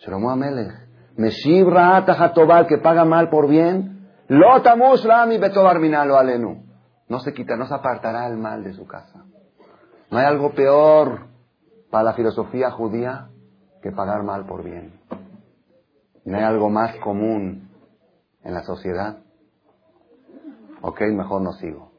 [0.05, 0.71] Shlomo Amelech.
[1.17, 4.07] Meshiv el que paga mal por bien.
[4.27, 6.63] Lotamus Rami Betobar Minalo Alenu.
[7.07, 9.25] No se quita, no se apartará el mal de su casa.
[10.11, 11.27] No hay algo peor
[11.89, 13.29] para la filosofía judía
[13.81, 14.99] que pagar mal por bien.
[16.25, 17.69] No hay algo más común
[18.43, 19.17] en la sociedad.
[20.81, 21.91] Ok, mejor no sigo.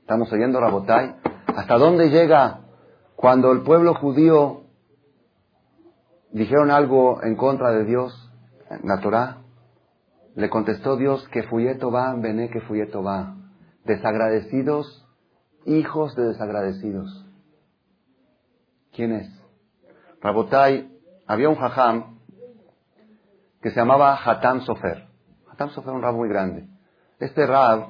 [0.00, 1.16] Estamos oyendo Rabotai.
[1.46, 2.60] ¿Hasta dónde llega
[3.16, 4.62] cuando el pueblo judío
[6.32, 8.30] dijeron algo en contra de Dios,
[8.70, 9.38] en la Torah,
[10.34, 13.36] le contestó Dios que fuyeto va, vené que fuyeto va.
[13.84, 15.06] Desagradecidos,
[15.64, 17.26] hijos de desagradecidos.
[18.92, 19.28] ¿Quién es?
[20.20, 20.90] Rabotai,
[21.26, 22.18] había un jajam
[23.60, 25.08] que se llamaba Hatam Sofer.
[25.50, 26.68] Hatam Sofer era un rab muy grande.
[27.18, 27.88] Este rab,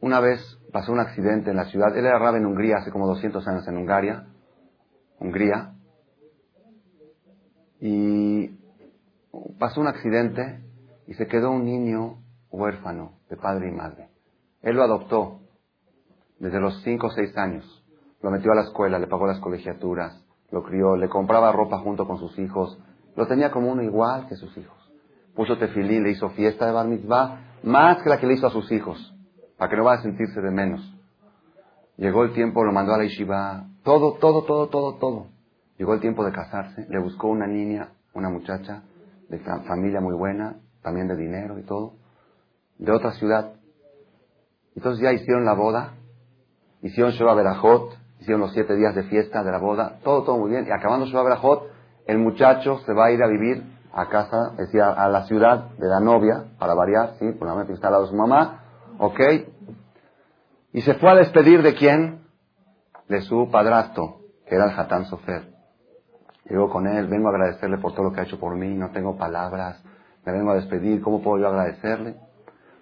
[0.00, 0.40] una vez
[0.72, 1.96] pasó un accidente en la ciudad.
[1.96, 4.26] Él era rab en Hungría hace como 200 años en Hungría.
[5.18, 5.74] Hungría
[7.84, 8.48] y
[9.58, 10.60] pasó un accidente
[11.08, 12.18] y se quedó un niño
[12.48, 14.08] huérfano de padre y madre.
[14.62, 15.40] Él lo adoptó
[16.38, 17.84] desde los 5 o 6 años.
[18.22, 22.06] Lo metió a la escuela, le pagó las colegiaturas, lo crió, le compraba ropa junto
[22.06, 22.78] con sus hijos.
[23.16, 24.78] Lo tenía como uno igual que sus hijos.
[25.34, 28.50] Puso tefilí, le hizo fiesta de bar mitzvah, más que la que le hizo a
[28.50, 29.12] sus hijos,
[29.58, 30.96] para que no vaya a sentirse de menos.
[31.96, 35.26] Llegó el tiempo, lo mandó a la yeshiva, todo, todo, todo, todo, todo.
[35.82, 38.84] Llegó el tiempo de casarse, le buscó una niña, una muchacha
[39.28, 41.94] de familia muy buena, también de dinero y todo,
[42.78, 43.54] de otra ciudad.
[44.76, 45.94] Entonces ya hicieron la boda,
[46.82, 50.52] hicieron Sheba Berajot, hicieron los siete días de fiesta de la boda, todo, todo muy
[50.52, 50.68] bien.
[50.68, 51.68] Y acabando Sheba Berajot,
[52.06, 55.70] el muchacho se va a ir a vivir a casa, es decir, a la ciudad
[55.78, 58.62] de la novia, para variar, sí, por la mente está al lado su mamá,
[58.98, 59.20] ok.
[60.74, 62.20] Y se fue a despedir de quién?
[63.08, 65.51] De su padrastro, que era el Hatán Sofer.
[66.48, 68.90] Llego con él, vengo a agradecerle por todo lo que ha hecho por mí, no
[68.90, 69.82] tengo palabras,
[70.24, 72.16] me vengo a despedir, ¿cómo puedo yo agradecerle?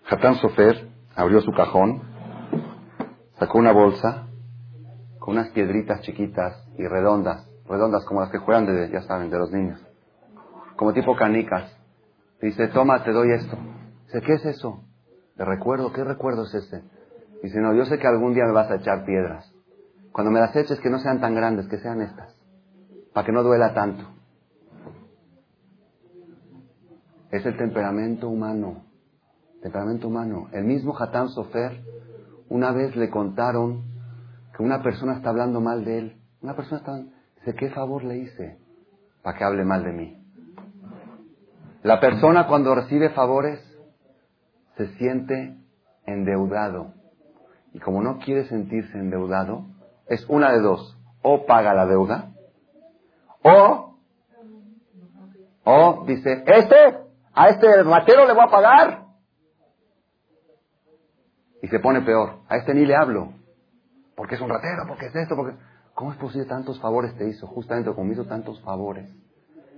[0.08, 2.10] Hatán Sofer abrió su cajón
[3.40, 4.26] sacó una bolsa
[5.18, 9.38] con unas piedritas chiquitas y redondas, redondas como las que juegan, de, ya saben, de
[9.38, 9.80] los niños,
[10.76, 11.74] como tipo canicas.
[12.40, 13.56] Dice, toma, te doy esto.
[14.06, 14.84] Dice, ¿qué es eso?
[15.36, 16.82] Le recuerdo, ¿qué recuerdo es ese?
[17.42, 19.50] Dice, no, yo sé que algún día me vas a echar piedras.
[20.12, 22.34] Cuando me las eches, que no sean tan grandes, que sean estas,
[23.12, 24.04] para que no duela tanto.
[27.30, 28.84] Es el temperamento humano.
[29.62, 30.48] Temperamento humano.
[30.52, 31.80] El mismo Hatán Sofer,
[32.48, 33.84] una vez le contaron
[34.56, 36.20] que una persona está hablando mal de él.
[36.42, 36.96] Una persona está...
[36.96, 38.58] Dice, ¿qué favor le hice
[39.22, 40.16] para que hable mal de mí?
[41.82, 43.58] La persona cuando recibe favores
[44.76, 45.56] se siente
[46.04, 46.92] endeudado.
[47.72, 49.66] Y como no quiere sentirse endeudado,
[50.06, 50.98] es una de dos.
[51.22, 52.32] O paga la deuda,
[53.42, 53.98] o,
[55.64, 56.76] o dice, este,
[57.32, 59.04] a este ratero le voy a pagar.
[61.62, 62.40] Y se pone peor.
[62.48, 63.32] A este ni le hablo.
[64.16, 65.56] Porque es un ratero, porque es esto, porque...
[66.00, 67.46] ¿Cómo es posible tantos favores te hizo?
[67.46, 69.06] Justamente como hizo tantos favores.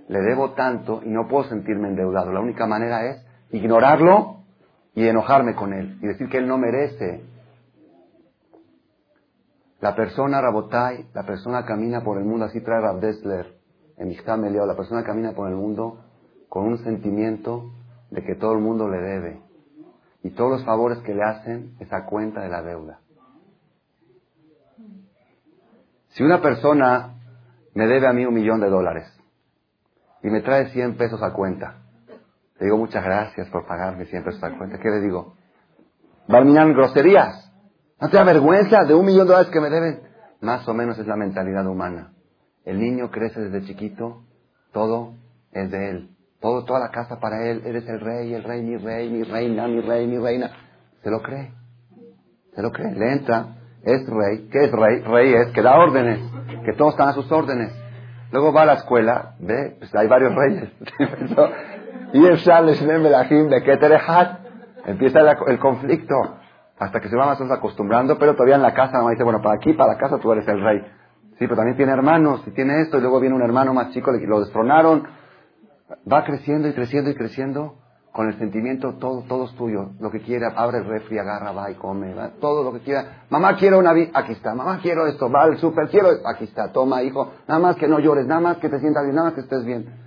[0.07, 2.31] Le debo tanto y no puedo sentirme endeudado.
[2.31, 4.37] La única manera es ignorarlo
[4.95, 5.97] y enojarme con él.
[6.01, 7.25] Y decir que él no merece
[9.83, 13.53] la persona, Rabotai, la persona camina por el mundo, así trae Rab Dessler
[13.97, 16.05] en Ishtam la persona camina por el mundo
[16.47, 17.73] con un sentimiento
[18.09, 19.41] de que todo el mundo le debe.
[20.23, 23.01] Y todos los favores que le hacen es a cuenta de la deuda.
[26.11, 27.15] Si una persona
[27.73, 29.11] me debe a mí un millón de dólares
[30.23, 31.79] y me trae 100 pesos a cuenta,
[32.57, 34.79] le digo muchas gracias por pagarme 100 pesos a cuenta.
[34.79, 35.33] ¿Qué le digo?
[36.29, 37.52] mirar groserías.
[38.03, 40.01] ¿No te da vergüenza de un millón de dólares que me deben?
[40.41, 42.11] Más o menos es la mentalidad humana.
[42.65, 44.23] El niño crece desde chiquito,
[44.73, 45.13] todo
[45.53, 46.09] es de él.
[46.41, 47.61] Todo, toda la casa para él.
[47.65, 50.51] Eres el rey, el rey, mi rey, mi reina, mi rey, mi reina.
[51.01, 51.53] Se lo cree.
[52.53, 52.91] Se lo cree.
[52.91, 54.49] Le entra, es rey.
[54.51, 54.99] ¿Qué es rey?
[54.99, 56.19] Rey es que da órdenes,
[56.65, 57.71] que todos están a sus órdenes.
[58.33, 60.69] Luego va a la escuela, ve, pues hay varios reyes.
[62.11, 62.37] y el
[64.85, 66.42] Empieza el conflicto
[66.79, 69.23] hasta que se va más o menos acostumbrando, pero todavía en la casa mamá dice,
[69.23, 70.81] bueno, para aquí, para la casa tú eres el rey.
[71.39, 74.11] Sí, pero también tiene hermanos, y tiene esto, y luego viene un hermano más chico,
[74.11, 75.07] lo destronaron.
[76.11, 77.75] Va creciendo y creciendo y creciendo
[78.11, 79.89] con el sentimiento, todo, todo es tuyo.
[79.99, 83.25] Lo que quiera, abre el refri, agarra, va y come, va, todo lo que quiera.
[83.29, 84.53] Mamá, quiero una vida, aquí está.
[84.53, 86.71] Mamá, quiero esto, va al súper, quiero, aquí está.
[86.71, 89.35] Toma, hijo, nada más que no llores, nada más que te sientas bien, nada más
[89.35, 90.03] que estés bien.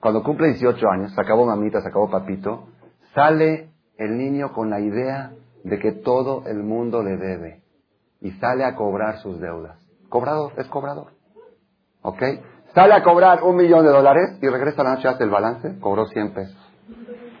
[0.00, 2.68] Cuando cumple 18 años, se acabó mamita, se acabó papito,
[3.14, 3.67] sale
[3.98, 5.32] el niño con la idea
[5.64, 7.62] de que todo el mundo le debe
[8.20, 9.78] y sale a cobrar sus deudas.
[10.08, 11.12] Cobrador, es cobrador.
[12.02, 12.22] ¿Ok?
[12.74, 15.78] Sale a cobrar un millón de dólares y regresa a la noche, hace el balance,
[15.80, 16.72] cobró 100 pesos.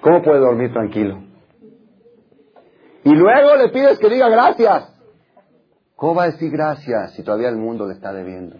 [0.02, 1.22] ¿Cómo puede dormir tranquilo?
[3.04, 4.94] Y luego le pides que diga gracias.
[5.96, 8.56] ¿Cómo va a decir gracias si todavía el mundo le está debiendo?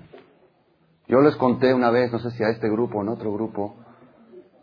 [1.06, 3.76] Yo les conté una vez, no sé si a este grupo o en otro grupo,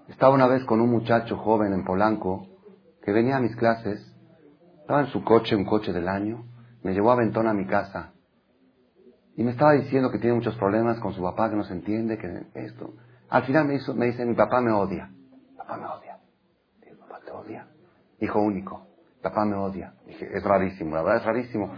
[0.08, 2.48] estaba una vez con un muchacho joven en Polanco
[3.06, 4.04] que venía a mis clases,
[4.82, 6.44] estaba en su coche, un coche del año,
[6.82, 8.13] me llevó a Ventón a mi casa
[9.38, 12.18] y me estaba diciendo que tiene muchos problemas con su papá, que no se entiende,
[12.18, 12.94] que esto.
[13.30, 15.12] Al final me, hizo, me dice, mi papá me odia.
[15.58, 16.18] Papá me odia.
[16.82, 17.68] Digo, papá te odia.
[18.22, 18.88] Hijo único.
[19.22, 19.94] Papá me odia.
[20.08, 21.72] Dije, es rarísimo, la verdad es rarísimo.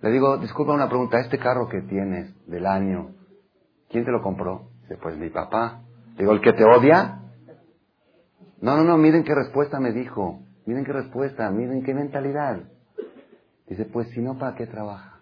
[0.00, 3.14] Le digo, disculpa una pregunta, este carro que tienes del año,
[3.88, 4.68] ¿quién te lo compró?
[4.82, 5.82] Dice, pues mi papá.
[6.16, 7.20] Digo, ¿el que te odia?
[8.60, 10.42] No, no, no, miren qué respuesta me dijo.
[10.68, 12.58] Miren qué respuesta, miren qué mentalidad.
[13.70, 15.18] Dice, pues si no, ¿para qué trabaja?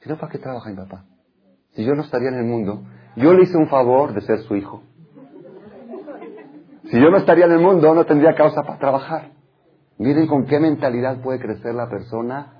[0.00, 1.04] Si no, ¿para qué trabaja mi papá?
[1.74, 2.82] Si yo no estaría en el mundo,
[3.16, 4.82] yo le hice un favor de ser su hijo.
[6.90, 9.32] Si yo no estaría en el mundo, no tendría causa para trabajar.
[9.98, 12.54] Miren con qué mentalidad puede crecer la persona.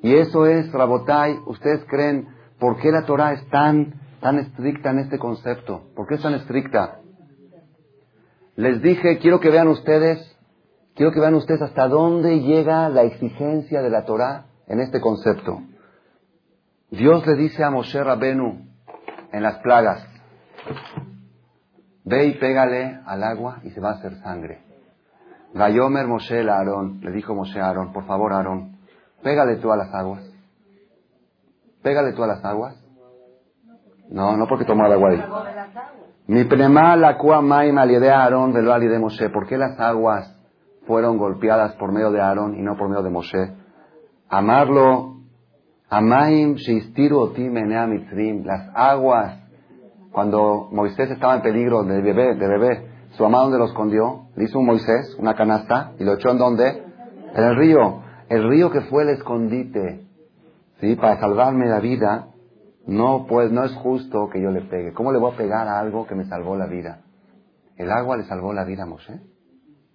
[0.00, 2.28] Y eso es, Rabotai, ustedes creen,
[2.60, 5.88] ¿por qué la Torah es tan, tan estricta en este concepto?
[5.96, 6.99] ¿Por qué es tan estricta?
[8.56, 10.18] Les dije, quiero que vean ustedes,
[10.94, 15.60] quiero que vean ustedes hasta dónde llega la exigencia de la Torah en este concepto.
[16.90, 18.66] Dios le dice a Moshe Rabenu
[19.32, 20.06] en las plagas,
[22.04, 24.62] ve y pégale al agua y se va a hacer sangre.
[25.54, 28.78] Gayomer Moshe el Aarón, le dijo Moshe a Aarón, por favor Aarón,
[29.22, 30.30] pégale tú a las aguas.
[31.82, 32.76] Pégale tú a las aguas.
[34.10, 35.10] No, no porque tomó el agua.
[36.30, 39.30] Mi prema la maima de Aarón velo de Moshe.
[39.30, 40.32] ¿Por qué las aguas
[40.86, 43.52] fueron golpeadas por medio de Aarón y no por medio de Moshe?
[44.28, 45.16] Amarlo,
[45.88, 48.44] amaim sheistiru otim mitrim.
[48.44, 49.40] Las aguas,
[50.12, 54.44] cuando Moisés estaba en peligro de bebé, de bebé, su mamá donde lo escondió, le
[54.44, 56.68] hizo un Moisés, una canasta, y lo echó en donde?
[57.34, 60.06] En el río, el río que fue el escondite,
[60.78, 60.94] ¿sí?
[60.94, 62.28] Para salvarme la vida,
[62.86, 64.92] no, pues, no es justo que yo le pegue.
[64.92, 67.02] ¿Cómo le voy a pegar a algo que me salvó la vida?
[67.76, 69.20] El agua le salvó la vida a Moshe.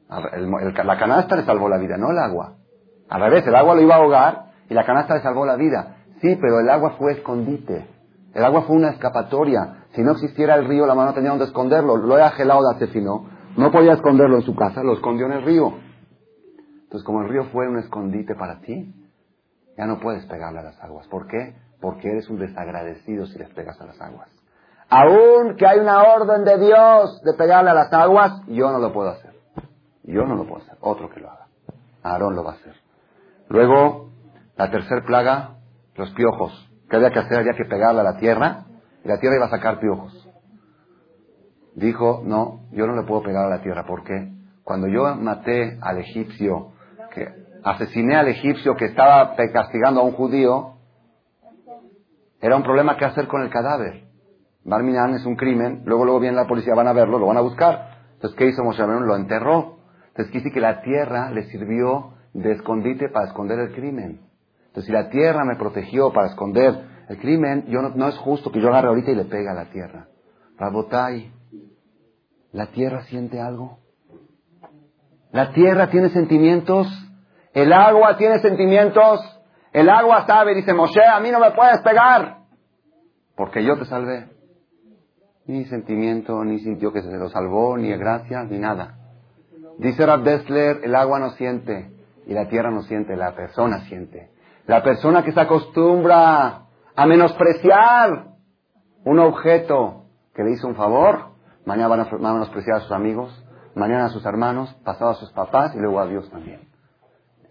[0.10, 2.56] la canasta le salvó la vida, no el agua.
[3.10, 5.98] Al revés, el agua lo iba a ahogar y la canasta le salvó la vida.
[6.22, 7.88] Sí, pero el agua fue escondite.
[8.34, 9.86] El agua fue una escapatoria.
[9.94, 11.98] Si no existiera el río, la mano tenía donde esconderlo.
[11.98, 13.30] Lo era gelado de Atefino.
[13.58, 15.74] No podía esconderlo en su casa, lo escondió en el río.
[16.84, 18.94] Entonces, como el río fue un escondite para ti,
[19.78, 21.08] ya no puedes pegarle a las aguas.
[21.08, 21.56] ¿Por qué?
[21.82, 24.30] Porque eres un desagradecido si les pegas a las aguas.
[24.90, 28.94] Aún que hay una orden de Dios de pegarle a las aguas, yo no lo
[28.94, 29.34] puedo hacer.
[30.04, 30.78] Yo no lo puedo hacer.
[30.82, 31.48] Otro que lo haga.
[32.04, 32.76] Aarón lo va a hacer.
[33.50, 34.10] Luego,
[34.56, 35.56] la tercera plaga,
[35.96, 36.70] los piojos.
[36.90, 37.40] ¿Qué había que hacer?
[37.40, 38.66] Había que pegarle a la tierra
[39.04, 40.28] y la tierra iba a sacar piojos.
[41.74, 43.86] Dijo, no, yo no le puedo pegar a la tierra.
[43.86, 44.32] ¿Por qué?
[44.64, 46.72] Cuando yo maté al egipcio,
[47.14, 47.28] que
[47.64, 50.75] asesiné al egipcio que estaba castigando a un judío,
[52.42, 54.06] era un problema qué hacer con el cadáver.
[54.64, 57.42] Barminan es un crimen, luego luego viene la policía, van a verlo, lo van a
[57.42, 57.96] buscar.
[58.14, 59.78] Entonces, ¿qué hizo Moshe Lo enterró.
[60.08, 64.22] Entonces, quise que la tierra le sirvió de escondite para esconder el crimen.
[64.68, 66.74] Entonces, si la tierra me protegió para esconder
[67.08, 69.66] el crimen, yo no, es justo que yo agarre ahorita y le pegue a la
[69.66, 70.08] tierra.
[70.58, 71.32] Rabotai,
[72.52, 73.80] ¿la tierra siente algo?
[75.32, 76.88] ¿La tierra tiene sentimientos?
[77.54, 79.20] ¿El agua tiene sentimientos?
[79.76, 82.38] El agua sabe, dice Moshe, a mí no me puedes pegar,
[83.36, 84.30] porque yo te salvé.
[85.48, 88.96] Ni sentimiento, ni sintió que se lo salvó, ni gracias, ni nada.
[89.78, 91.92] Dice Rab Dessler, el agua no siente
[92.26, 94.30] y la tierra no siente, la persona siente.
[94.66, 98.28] La persona que se acostumbra a menospreciar
[99.04, 101.32] un objeto que le hizo un favor,
[101.66, 103.46] mañana van a, menospreciar a sus amigos,
[103.76, 106.75] mañana a sus hermanos, pasado a sus papás y luego a Dios también.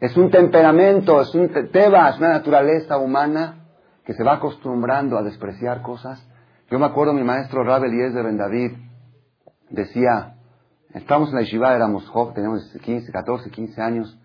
[0.01, 3.67] Es un temperamento, es un teba, es una naturaleza humana
[4.05, 6.23] que se va acostumbrando a despreciar cosas.
[6.71, 8.73] Yo me acuerdo mi maestro Rabel de Ben David
[9.71, 10.35] decía,
[10.93, 14.19] estábamos en la yeshiva, éramos jóvenes, teníamos 15, 14, 15 años,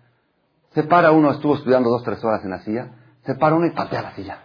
[0.72, 2.92] se para uno, estuvo estudiando dos, tres horas en la silla,
[3.24, 4.38] se para uno y patea la silla.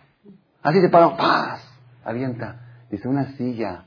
[0.64, 1.64] Así se para, ¡paz!
[2.04, 2.62] Avienta.
[2.90, 3.86] Dice, una silla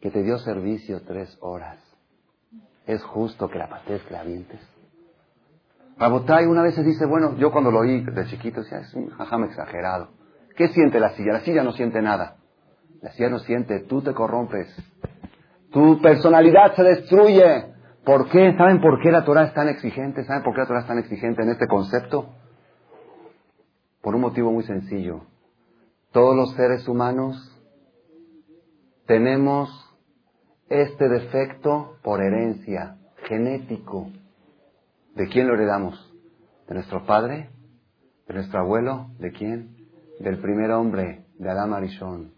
[0.00, 1.78] que te dio servicio tres horas,
[2.86, 4.60] ¿es justo que la patees, que la avientes?
[6.02, 9.44] Rabotay una vez dice, bueno, yo cuando lo oí de chiquito decía, es un jajam
[9.44, 10.08] exagerado.
[10.56, 11.34] ¿Qué siente la silla?
[11.34, 12.38] La silla no siente nada.
[13.00, 14.66] La silla no siente, tú te corrompes.
[15.70, 17.66] Tu personalidad se destruye.
[18.04, 18.52] ¿Por qué?
[18.56, 20.24] ¿Saben por qué la Torah es tan exigente?
[20.24, 22.30] ¿Saben por qué la Torah es tan exigente en este concepto?
[24.00, 25.20] Por un motivo muy sencillo.
[26.10, 27.36] Todos los seres humanos
[29.06, 29.70] tenemos
[30.68, 32.96] este defecto por herencia,
[33.28, 34.08] genético.
[35.14, 36.12] ¿De quién lo heredamos?
[36.68, 37.50] ¿De nuestro padre?
[38.26, 39.08] ¿De nuestro abuelo?
[39.18, 39.76] ¿De quién?
[40.20, 42.32] Del primer hombre, de Adam Arishon.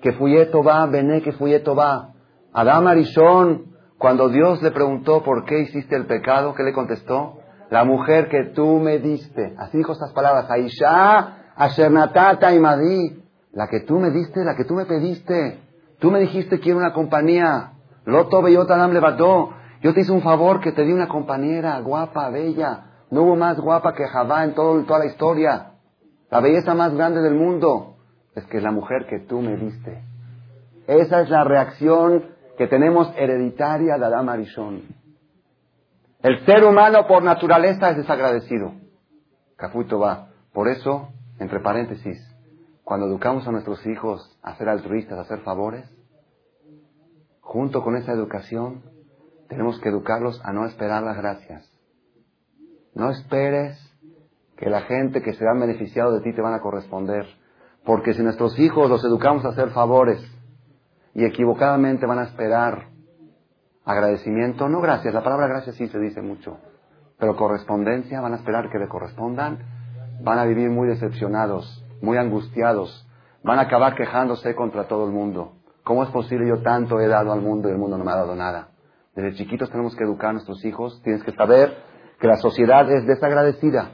[0.00, 2.12] Que fuyeto va, vené que fuyeto va.
[2.52, 7.40] Adam Arishon cuando Dios le preguntó por qué hiciste el pecado, ¿qué le contestó?
[7.68, 9.54] La mujer que tú me diste.
[9.58, 10.48] Así dijo estas palabras.
[10.48, 13.24] Aisha, Ashernatata y Madi.
[13.52, 15.58] La que tú me diste, la que tú me pediste.
[15.98, 17.72] Tú me dijiste quiero una compañía.
[18.04, 19.50] Loto Beyotanam levantó.
[19.80, 22.84] Yo te hice un favor que te di una compañera guapa, bella.
[23.10, 25.72] No hubo más guapa que Javá en toda la historia.
[26.30, 27.96] La belleza más grande del mundo
[28.34, 30.02] es que es la mujer que tú me diste.
[30.86, 32.24] Esa es la reacción
[32.56, 34.82] que tenemos hereditaria de Adam Arishon.
[36.22, 38.72] El ser humano por naturaleza es desagradecido.
[39.56, 40.28] Cafuito va.
[40.52, 41.08] Por eso,
[41.38, 42.18] entre paréntesis,
[42.82, 45.84] cuando educamos a nuestros hijos a ser altruistas, a hacer favores,
[47.40, 48.82] junto con esa educación,
[49.48, 51.70] tenemos que educarlos a no esperar las gracias.
[52.94, 53.78] No esperes
[54.56, 57.26] que la gente que se ha beneficiado de ti te van a corresponder.
[57.84, 60.20] Porque si nuestros hijos los educamos a hacer favores,
[61.18, 62.86] y equivocadamente van a esperar
[63.84, 66.58] agradecimiento, no gracias, la palabra gracias sí se dice mucho,
[67.18, 69.58] pero correspondencia, van a esperar que le correspondan,
[70.22, 73.08] van a vivir muy decepcionados, muy angustiados,
[73.42, 75.54] van a acabar quejándose contra todo el mundo.
[75.82, 78.16] ¿Cómo es posible yo tanto he dado al mundo y el mundo no me ha
[78.16, 78.67] dado nada?
[79.18, 81.76] Desde chiquitos tenemos que educar a nuestros hijos, tienes que saber
[82.20, 83.90] que la sociedad es desagradecida.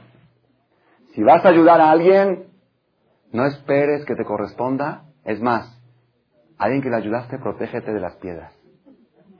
[1.15, 2.49] Si vas a ayudar a alguien,
[3.31, 5.75] no esperes que te corresponda, es más,
[6.59, 8.53] Alguien que le ayudaste, protégete de las piedras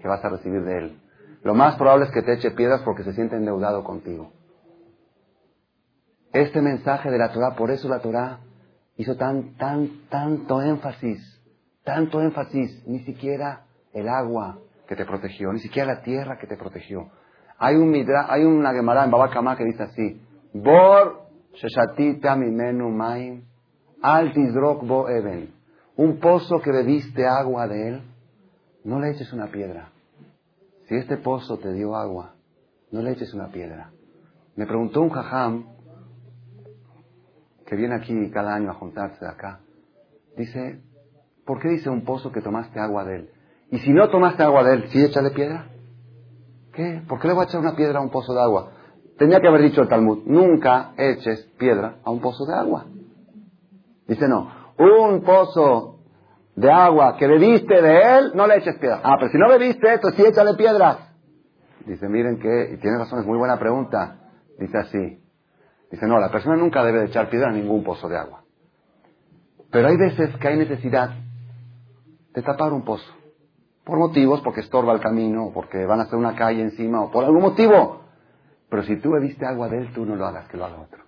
[0.02, 1.02] que vas a recibir de él.
[1.44, 4.32] Lo más probable es que te eche piedras porque se siente endeudado contigo.
[6.34, 8.40] Este mensaje de la Torah, por eso la Torah
[8.98, 11.22] hizo tan, tan, tanto énfasis,
[11.84, 14.58] tanto énfasis, ni siquiera el agua
[14.88, 17.10] que te protegió, ni siquiera la tierra que te protegió.
[17.58, 20.22] Hay, un hay una Gemara en Babacamá que dice así,
[20.54, 21.22] Bor
[21.54, 23.44] sheshatita mimenu maim,
[24.02, 24.34] al
[24.84, 25.54] bo even.
[25.98, 28.04] Un pozo que bebiste agua de él,
[28.84, 29.90] no le eches una piedra.
[30.88, 32.36] Si este pozo te dio agua,
[32.92, 33.92] no le eches una piedra.
[34.56, 35.66] Me preguntó un jajam
[37.66, 39.62] que viene aquí cada año a juntarse acá.
[40.38, 40.82] Dice,
[41.46, 43.30] ¿por qué dice un pozo que tomaste agua de él?
[43.72, 45.68] Y si no tomaste agua de él, ¿sí échale piedra?
[46.74, 47.02] ¿Qué?
[47.08, 48.72] ¿Por qué le voy a echar una piedra a un pozo de agua?
[49.18, 52.86] Tenía que haber dicho el Talmud, nunca eches piedra a un pozo de agua.
[54.08, 56.00] Dice, no, un pozo
[56.56, 59.02] de agua que bebiste de él, no le eches piedra.
[59.04, 60.98] Ah, pero si no bebiste, entonces sí échale piedras.
[61.86, 64.18] Dice, miren que, y tiene razón, es muy buena pregunta.
[64.60, 65.22] Dice así.
[65.92, 68.44] Dice, no, la persona nunca debe de echar piedra a ningún pozo de agua.
[69.72, 71.12] Pero hay veces que hay necesidad
[72.34, 73.06] de tapar un pozo.
[73.86, 77.12] Por motivos, porque estorba el camino, o porque van a hacer una calle encima, o
[77.12, 78.02] por algún motivo.
[78.70, 81.04] Pero si tú bebiste agua de él, tú no lo hagas, que lo haga otro.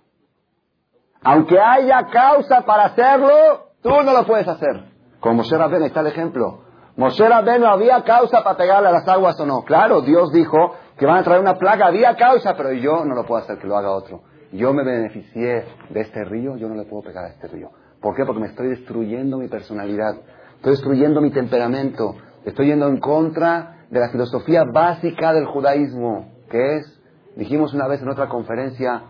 [1.22, 4.84] Aunque haya causa para hacerlo, tú no lo puedes hacer.
[5.20, 6.60] Como Moshe Rabben, está el ejemplo.
[6.96, 9.62] Moshe Rabben no había causa para pegarle a las aguas o no.
[9.62, 13.24] Claro, Dios dijo que van a traer una plaga, había causa, pero yo no lo
[13.24, 14.22] puedo hacer, que lo haga otro.
[14.52, 17.70] Yo me beneficié de este río, yo no le puedo pegar a este río.
[18.00, 18.24] ¿Por qué?
[18.24, 20.14] Porque me estoy destruyendo mi personalidad,
[20.56, 22.14] estoy destruyendo mi temperamento,
[22.48, 27.02] estoy yendo en contra de la filosofía básica del judaísmo, que es,
[27.36, 29.04] dijimos una vez en otra conferencia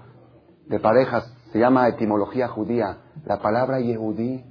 [0.66, 2.98] de parejas, se llama etimología judía.
[3.24, 4.44] La palabra yehudí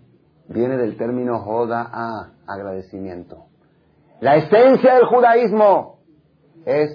[0.50, 3.46] viene del término joda a agradecimiento.
[4.20, 6.00] La esencia del judaísmo
[6.66, 6.90] es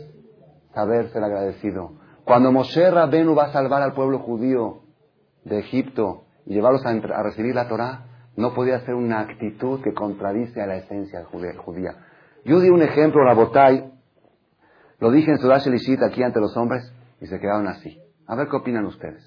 [0.75, 1.93] saber ser agradecido.
[2.25, 4.81] Cuando Moshe Rabenu va a salvar al pueblo judío
[5.45, 8.07] de Egipto y llevarlos a, recibir la Torah,
[8.37, 11.97] no podía ser una actitud que contradice a la esencia judía.
[12.45, 13.93] Yo di un ejemplo, Rabotai,
[14.99, 18.01] lo dije en Sudash Elishit aquí ante los hombres y se quedaron así.
[18.27, 19.23] A ver qué opinan ustedes.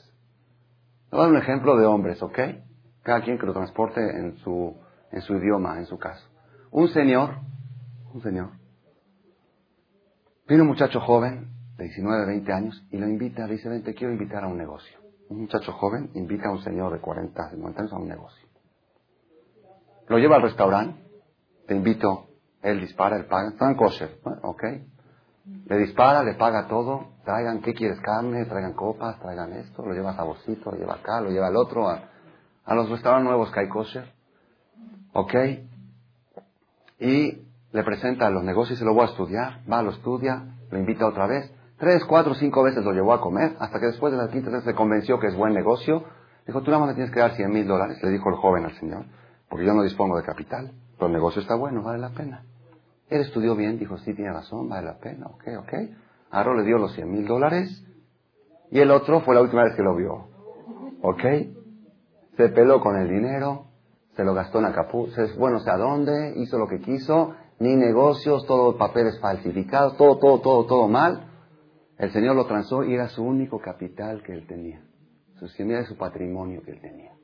[1.12, 2.40] Voy a dar un ejemplo de hombres, ¿ok?
[3.04, 4.76] Cada quien que lo transporte en su,
[5.12, 6.28] en su idioma, en su caso.
[6.72, 7.36] Un señor,
[8.14, 8.50] un señor,
[10.48, 13.94] viene un muchacho joven, de 19, 20 años, y lo invita, le dice, ven, te
[13.94, 14.98] quiero invitar a un negocio.
[15.30, 18.45] Un muchacho joven invita a un señor de 40, 50 años a un negocio.
[20.08, 21.02] Lo lleva al restaurante,
[21.68, 22.28] te invito,
[22.62, 24.64] él dispara, él paga, están kosher, ¿ok?
[25.66, 28.00] Le dispara, le paga todo, traigan, ¿qué quieres?
[28.02, 31.56] Carne, traigan copas, traigan esto, lo lleva a saborcito, lo lleva acá, lo lleva al
[31.56, 32.10] otro, a,
[32.74, 34.12] los restaurantes nuevos que hay kosher.
[35.14, 35.34] ¿Ok?
[37.00, 41.08] Y le presenta los negocios, se lo voy a estudiar, va, lo estudia, lo invita
[41.08, 41.52] otra vez.
[41.78, 44.64] Tres, cuatro, cinco veces lo llevó a comer, hasta que después de la quinta vez
[44.64, 46.04] se convenció que es buen negocio.
[46.48, 48.66] Dijo, tú nada más me tienes que dar cien mil dólares, le dijo el joven
[48.66, 49.06] al señor,
[49.50, 52.44] porque yo no dispongo de capital, pero el negocio está bueno, vale la pena.
[53.10, 55.74] Él estudió bien, dijo, sí, tiene razón, vale la pena, ok, ok.
[56.32, 57.86] Aro le dio los 100 mil dólares
[58.72, 60.28] y el otro fue la última vez que lo vio,
[61.02, 61.24] ok.
[62.38, 63.68] Se peló con el dinero,
[64.16, 68.46] se lo gastó en Acapulco, bueno, sé a dónde, hizo lo que quiso, ni negocios,
[68.46, 71.32] todos papeles falsificados, todo, todo, todo, todo mal.
[71.98, 74.82] El Señor lo transó y era su único capital que él tenía,
[75.40, 77.15] su semilla de su patrimonio que él tenía.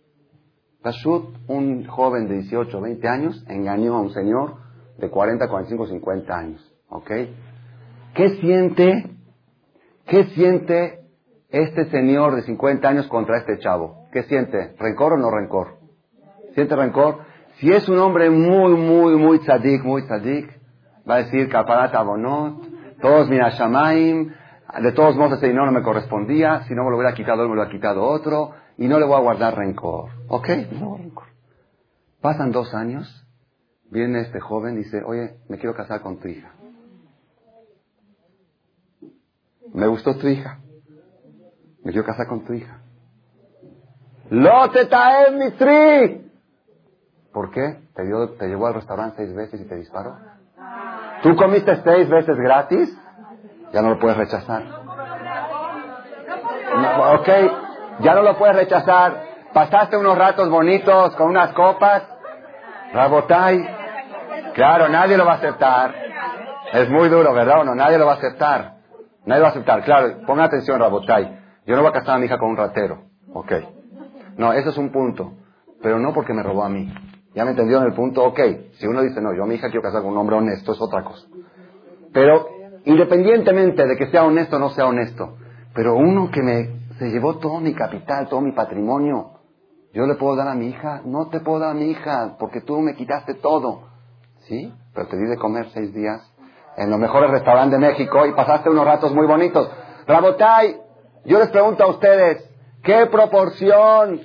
[0.83, 4.55] Rashut, un joven de 18, 20 años, engañó a un señor
[4.97, 6.73] de 40, 45, 50 años.
[6.89, 7.11] ¿Ok?
[8.15, 9.11] ¿Qué siente,
[10.07, 11.01] qué siente
[11.49, 14.07] este señor de 50 años contra este chavo?
[14.11, 14.75] ¿Qué siente?
[14.79, 15.77] ¿Rencor o no rencor?
[16.55, 17.19] ¿Siente rencor?
[17.59, 20.49] Si es un hombre muy, muy, muy tzadik, muy tzadik,
[21.07, 22.59] va a decir kaparat abonot,
[22.99, 24.33] todos minashamaim,
[24.81, 27.49] de todos modos ese dinero no me correspondía, si no me lo hubiera quitado él,
[27.49, 30.11] me lo ha quitado otro, y no le voy a guardar rencor.
[30.27, 30.49] ¿Ok?
[30.71, 31.27] No rencor.
[32.21, 33.21] Pasan dos años
[33.91, 36.53] Viene este joven y dice, oye, me quiero casar con tu hija.
[39.73, 40.59] Me gustó tu hija.
[41.83, 42.79] Me quiero casar con tu hija.
[44.29, 46.31] ¡Lotetaem mitri!
[47.33, 47.81] ¿Por qué?
[47.93, 48.03] ¿Te,
[48.39, 50.17] ¿Te llevó al restaurante seis veces y te disparó?
[51.21, 52.97] ¿Tú comiste seis veces gratis?
[53.73, 54.63] Ya no lo puedes rechazar.
[57.19, 57.29] ok,
[58.01, 59.31] ya no lo puedes rechazar.
[59.53, 62.03] Pasaste unos ratos bonitos con unas copas.
[62.93, 63.81] Rabotai,
[64.53, 65.95] Claro, nadie lo va a aceptar.
[66.73, 67.75] Es muy duro, ¿verdad o no?
[67.75, 68.75] Nadie lo va a aceptar.
[69.25, 69.83] Nadie lo va a aceptar.
[69.83, 71.39] Claro, ponga atención, Rabotay.
[71.65, 73.03] Yo no voy a casar a mi hija con un ratero.
[73.33, 73.51] Ok.
[74.37, 75.33] No, eso es un punto.
[75.81, 76.91] Pero no porque me robó a mí.
[77.33, 78.23] ¿Ya me entendió en el punto?
[78.23, 78.39] Ok.
[78.73, 80.81] Si uno dice, no, yo a mi hija quiero casar con un hombre honesto, es
[80.81, 81.27] otra cosa.
[82.13, 82.47] Pero,
[82.85, 85.37] independientemente de que sea honesto o no sea honesto,
[85.73, 89.31] pero uno que me se llevó todo mi capital, todo mi patrimonio,
[89.91, 92.61] yo le puedo dar a mi hija, no te puedo dar a mi hija, porque
[92.61, 93.87] tú me quitaste todo.
[94.41, 96.21] Sí, pero te di de comer seis días
[96.77, 99.67] en los mejores restaurantes de México y pasaste unos ratos muy bonitos.
[100.05, 100.79] Rabotay,
[101.25, 102.47] Yo les pregunto a ustedes,
[102.83, 104.21] ¿qué proporción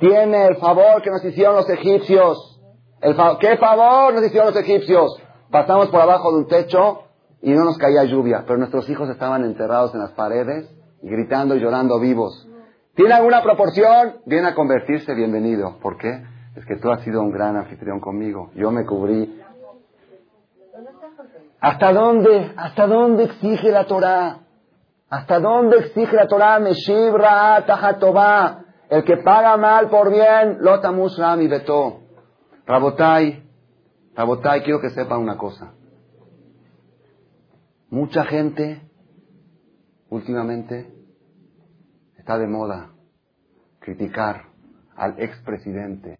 [0.00, 2.60] tiene el favor que nos hicieron los egipcios?
[3.00, 5.22] El ¿Qué favor nos hicieron los egipcios?
[5.52, 7.02] Pasamos por abajo de un techo
[7.42, 10.68] y no nos caía lluvia, pero nuestros hijos estaban enterrados en las paredes
[11.02, 12.48] gritando y llorando vivos.
[12.94, 14.16] ¿Tiene alguna proporción?
[14.26, 15.78] Viene a convertirse, bienvenido.
[15.80, 16.24] ¿Por qué?
[16.56, 18.50] Es que tú has sido un gran anfitrión conmigo.
[18.54, 19.40] Yo me cubrí.
[21.60, 22.52] ¿Hasta dónde?
[22.56, 24.38] ¿Hasta dónde exige la Torah?
[25.10, 26.60] ¿Hasta dónde exige la Torah?
[27.66, 28.64] Tajatová.
[28.90, 32.00] El que paga mal por bien, lotamus rami beto.
[32.66, 33.44] Rabotai,
[34.14, 35.72] Rabotai, quiero que sepa una cosa.
[37.90, 38.87] Mucha gente
[40.10, 40.92] últimamente
[42.16, 42.90] está de moda
[43.80, 44.46] criticar
[44.96, 46.18] al expresidente.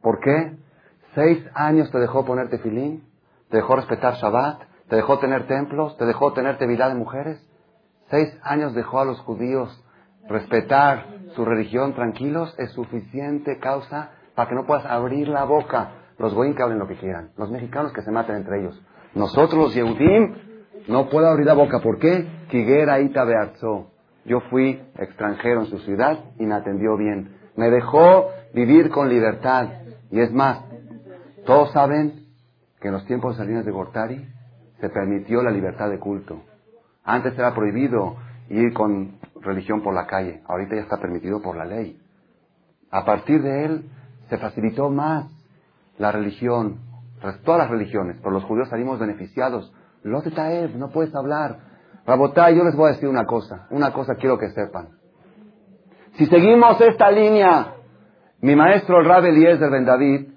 [0.00, 0.56] ¿Por qué?
[1.14, 3.04] Seis años te dejó ponerte filín,
[3.48, 7.44] te dejó respetar Shabbat, te dejó tener templos, te dejó tener tevilá de mujeres.
[8.10, 9.84] Seis años dejó a los judíos
[10.30, 12.54] respetar su religión tranquilos.
[12.58, 15.90] Es suficiente causa para que no puedas abrir la boca.
[16.18, 17.30] Los goyim que hablen lo que quieran.
[17.36, 18.80] Los mexicanos que se maten entre ellos.
[19.14, 20.34] Nosotros los Yehudim
[20.88, 21.80] no puedo abrir la boca.
[21.80, 22.26] ¿Por qué?
[22.50, 23.24] Kiguera Ita
[24.24, 27.36] Yo fui extranjero en su ciudad y me atendió bien.
[27.56, 29.68] Me dejó vivir con libertad.
[30.10, 30.64] Y es más,
[31.44, 32.26] todos saben
[32.80, 34.26] que en los tiempos de Salinas de Gortari
[34.80, 36.40] se permitió la libertad de culto.
[37.04, 38.16] Antes era prohibido
[38.48, 41.98] ir con religión por la calle, ahorita ya está permitido por la ley.
[42.90, 43.90] A partir de él
[44.28, 45.30] se facilitó más
[45.98, 46.80] la religión,
[47.44, 49.72] todas las religiones, por los judíos salimos beneficiados.
[50.02, 51.58] Lote Taev, no puedes hablar.
[52.06, 54.88] Rabotay, yo les voy a decir una cosa, una cosa quiero que sepan.
[56.16, 57.74] Si seguimos esta línea,
[58.40, 60.28] mi maestro el Rabbi Eliezer Ben David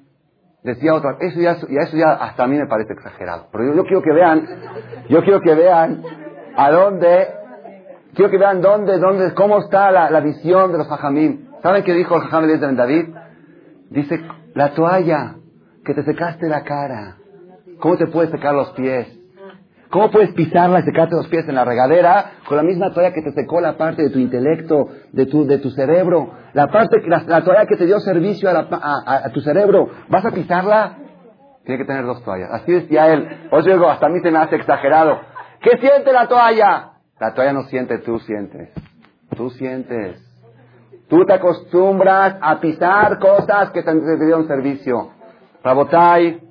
[0.63, 3.47] decía otra, eso ya, eso ya hasta a mí me parece exagerado.
[3.51, 4.47] Pero yo, quiero que vean,
[5.09, 6.03] yo quiero que vean
[6.55, 7.27] a dónde,
[8.13, 11.49] quiero que vean dónde, dónde, cómo está la, visión de los hajamim.
[11.61, 13.05] ¿Saben qué dijo el Eliezer Ben David?
[13.89, 14.21] Dice,
[14.53, 15.35] la toalla
[15.85, 17.17] que te secaste la cara,
[17.79, 19.19] ¿cómo te puedes secar los pies?
[19.89, 23.21] ¿Cómo puedes pisarla y secarte los pies en la regadera con la misma toalla que
[23.21, 26.31] te secó la parte de tu intelecto, de tu, de tu cerebro?
[26.53, 30.97] La parte, la, la toalla que te dio servicio a, tu cerebro, ¿vas a pisarla?
[31.63, 32.49] Tiene que tener dos toallas.
[32.51, 33.49] Así decía él.
[33.51, 35.19] Os digo, hasta a mí se me hace exagerado.
[35.61, 36.92] ¿Qué siente la toalla?
[37.23, 38.69] La toalla no siente, tú sientes.
[39.37, 40.21] Tú sientes.
[41.07, 45.11] Tú te acostumbras a pisar cosas que te, dieron servicio.
[45.63, 46.41] Rabotai,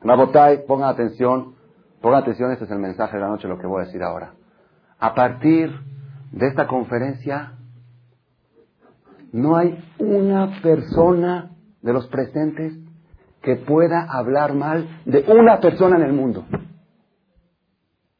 [0.00, 1.54] Rabotai, pongan atención.
[2.00, 4.32] Pongan atención, este es el mensaje de la noche, lo que voy a decir ahora.
[4.98, 5.78] A partir
[6.32, 7.52] de esta conferencia,
[9.30, 11.52] no hay una persona
[11.82, 12.76] de los presentes
[13.42, 16.46] que pueda hablar mal de una persona en el mundo.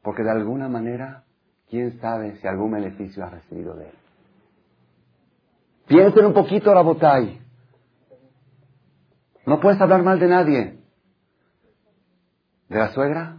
[0.01, 1.25] Porque de alguna manera,
[1.71, 3.95] quién sabe si algún beneficio ha recibido de él.
[5.87, 7.41] Piensen un poquito, la botay.
[9.45, 10.79] No puedes hablar mal de nadie.
[12.67, 13.37] ¿De la suegra?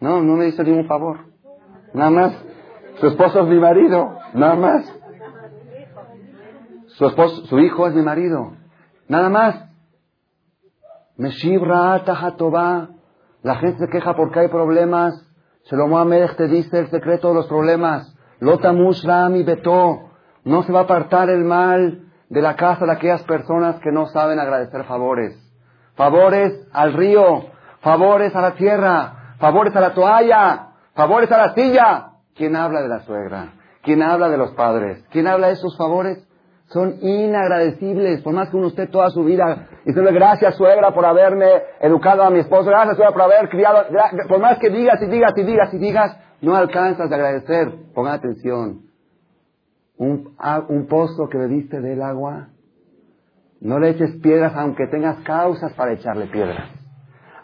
[0.00, 1.20] No, no me hizo ningún favor.
[1.94, 2.44] Nada más.
[3.00, 4.18] Su esposo es mi marido.
[4.34, 4.98] Nada más.
[6.88, 8.54] Su esposo, su hijo es mi marido.
[9.08, 9.66] Nada más.
[12.04, 12.90] Tahatobá.
[13.42, 15.25] La gente se queja porque hay problemas.
[15.70, 18.14] Shelomo Amelech te dice el secreto de los problemas.
[18.40, 20.10] Lotamush Rami Beto.
[20.44, 24.06] No se va a apartar el mal de la casa de aquellas personas que no
[24.06, 25.36] saben agradecer favores.
[25.94, 27.46] Favores al río.
[27.80, 32.06] Favores a la tierra favores a la toalla, favores a la silla.
[32.34, 33.52] ¿Quién habla de la suegra?
[33.82, 35.04] ¿Quién habla de los padres?
[35.10, 36.26] ¿Quién habla de esos favores?
[36.68, 41.46] Son inagradecibles, por más que uno esté toda su vida diciendo gracias suegra por haberme
[41.80, 43.84] educado a mi esposo, gracias suegra por haber criado,
[44.28, 47.72] por más que digas y digas y digas y digas, no alcanzas de agradecer.
[47.94, 48.82] Pongan atención.
[49.96, 50.36] Un,
[50.68, 52.48] un pozo que bebiste del agua,
[53.60, 56.68] no le eches piedras aunque tengas causas para echarle piedras.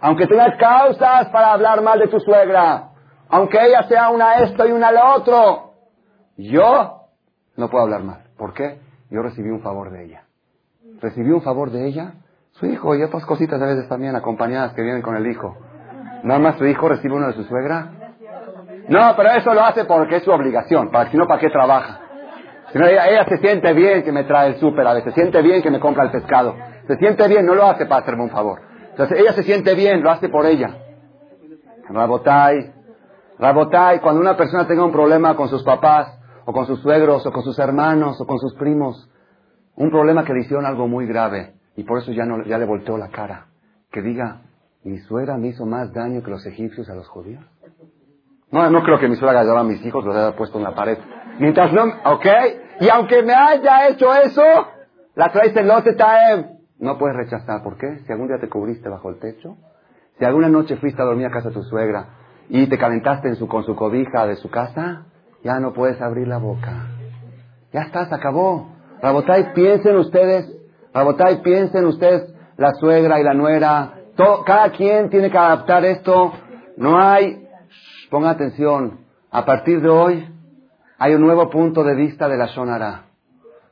[0.00, 2.90] Aunque tengas causas para hablar mal de tu suegra,
[3.28, 5.72] aunque ella sea una esto y una lo otro,
[6.36, 7.06] yo
[7.56, 8.24] no puedo hablar mal.
[8.36, 8.80] ¿Por qué?
[9.12, 10.22] Yo recibí un favor de ella.
[11.02, 12.14] Recibí un favor de ella,
[12.52, 15.54] su hijo y otras cositas a veces también acompañadas que vienen con el hijo.
[16.24, 17.92] Nada más su hijo recibe uno de su suegra.
[18.88, 22.00] No, pero eso lo hace porque es su obligación, para, si no, ¿para qué trabaja?
[22.72, 25.20] Si no, ella, ella, se siente bien que me trae el súper a veces, se
[25.20, 26.56] siente bien que me compra el pescado,
[26.86, 28.62] se siente bien, no lo hace para hacerme un favor.
[28.96, 30.74] Ella se siente bien, lo hace por ella.
[31.90, 32.72] Rabotai,
[33.38, 37.32] Rabotai, cuando una persona tenga un problema con sus papás, o con sus suegros, o
[37.32, 39.10] con sus hermanos, o con sus primos,
[39.76, 42.66] un problema que le hicieron algo muy grave y por eso ya, no, ya le
[42.66, 43.46] volteó la cara.
[43.90, 44.42] Que diga,
[44.84, 47.44] mi suegra me hizo más daño que los egipcios a los judíos.
[48.50, 50.74] No, no creo que mi suegra haya a mis hijos, los haya puesto en la
[50.74, 50.98] pared.
[51.38, 52.26] Mientras no, ¿ok?
[52.80, 54.42] Y aunque me haya hecho eso,
[55.14, 56.58] la traes en lote taem.
[56.78, 57.62] No puedes rechazar.
[57.62, 58.00] ¿Por qué?
[58.04, 59.56] Si algún día te cubriste bajo el techo,
[60.18, 62.08] si alguna noche fuiste a dormir a casa de tu suegra
[62.48, 65.06] y te calentaste en su, con su cobija de su casa,
[65.42, 66.86] ya no puedes abrir la boca.
[67.72, 68.68] Ya está, se acabó.
[69.00, 70.50] Rabotay, piensen ustedes,
[70.94, 73.94] Rabotay, piensen ustedes, la suegra y la nuera,
[74.46, 76.32] cada quien tiene que adaptar esto.
[76.76, 77.48] No hay,
[78.10, 80.28] ponga atención, a partir de hoy
[80.98, 83.06] hay un nuevo punto de vista de la Shonara.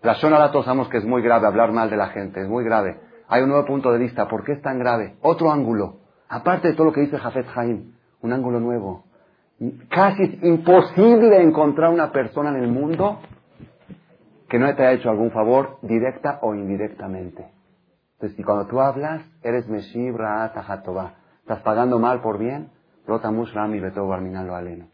[0.02, 2.64] La Shonara todos sabemos que es muy grave hablar mal de la gente, es muy
[2.64, 2.98] grave.
[3.28, 4.26] Hay un nuevo punto de vista.
[4.26, 5.16] ¿Por qué es tan grave?
[5.22, 6.00] Otro ángulo.
[6.28, 7.92] Aparte de todo lo que dice Jafet Haim,
[8.22, 9.04] un ángulo nuevo.
[9.90, 13.20] Casi es imposible encontrar una persona en el mundo
[14.48, 17.46] que no te haya hecho algún favor, directa o indirectamente.
[18.14, 22.70] Entonces, si cuando tú hablas, eres Meshib Ra'at estás pagando mal por bien,
[23.06, 24.86] Rotamush Rami Beto Barminalo Aleno.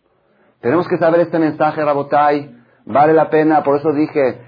[0.60, 2.56] Tenemos que saber este mensaje, Rabotai,
[2.86, 4.40] vale la pena, por eso dije,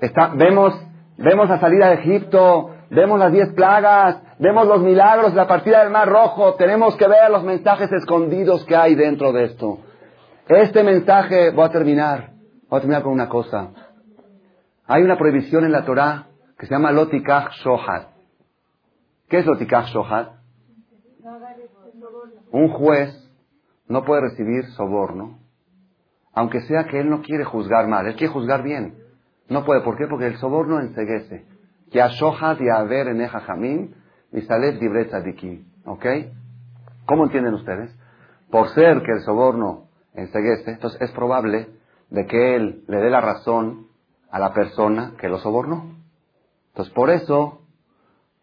[0.00, 0.74] está, vemos,
[1.18, 5.90] vemos la salida de Egipto, vemos las diez plagas, vemos los milagros, la partida del
[5.90, 9.78] Mar Rojo, tenemos que ver los mensajes escondidos que hay dentro de esto.
[10.48, 12.32] Este mensaje, voy a terminar,
[12.68, 13.70] voy a terminar con una cosa.
[14.86, 16.26] Hay una prohibición en la Torah
[16.58, 18.08] que se llama Lotikach Shohat.
[19.28, 20.32] ¿Qué es Lotikach Shohat?
[22.50, 23.16] Un juez
[23.86, 25.38] no puede recibir soborno,
[26.32, 28.96] aunque sea que él no quiere juzgar mal, él quiere juzgar bien.
[29.48, 30.06] No puede, ¿por qué?
[30.08, 31.44] Porque el soborno enseguece.
[31.90, 33.94] Que Shohat y ver en Jamim
[34.32, 35.12] y Salef Dibret
[35.84, 36.06] ¿Ok?
[37.06, 37.90] ¿Cómo entienden ustedes?
[38.50, 41.68] Por ser que el soborno enseguece, entonces es probable
[42.10, 43.88] de que él le dé la razón
[44.30, 45.96] a la persona que lo sobornó.
[46.68, 47.62] Entonces, por eso,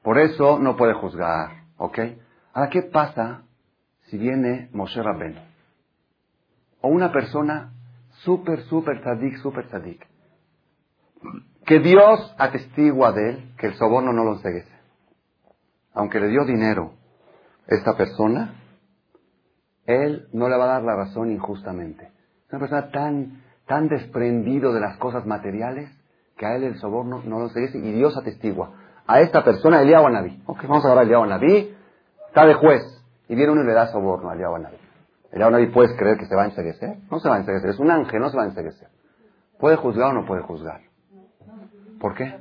[0.04, 2.00] por eso no puede juzgar, ¿ok?
[2.54, 3.44] Ahora, ¿qué pasa
[4.08, 5.40] si viene Moshe Rabben?
[6.82, 7.74] O una persona
[8.24, 10.06] súper, súper tzadik, súper tzadik.
[11.68, 14.72] Que Dios atestigua de él que el soborno no lo enseguece.
[15.94, 16.94] Aunque le dio dinero
[17.68, 18.56] esta persona,
[19.86, 22.06] él no le va a dar la razón injustamente.
[22.46, 25.92] Es una persona tan tan desprendido de las cosas materiales
[26.38, 28.72] que a él el soborno no lo seguece y Dios atestigua.
[29.06, 30.42] A esta persona, Eliyahu Naví.
[30.46, 31.76] Ok, vamos a ver a a Naví.
[32.28, 32.82] Está de juez.
[33.28, 34.78] Y viene uno y le da soborno a Eliyahu Naví.
[35.32, 36.98] Eliyahu Naví, ¿puedes creer que se va a enseguecer?
[37.12, 37.72] No se va a enseguecer.
[37.72, 38.88] Es un ángel, no se va a enseguecer.
[39.60, 40.87] ¿Puede juzgar o no puede juzgar?
[42.00, 42.40] ¿Por qué?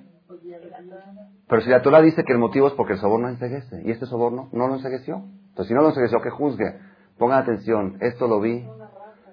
[1.49, 3.83] Pero si la Torah dice que el motivo es porque el soborno enseguece.
[3.85, 5.25] Y este soborno no lo ensegueció.
[5.49, 6.79] Entonces, si no lo ensegueció, que juzgue.
[7.19, 7.97] Pongan atención.
[8.01, 8.69] Esto lo vi.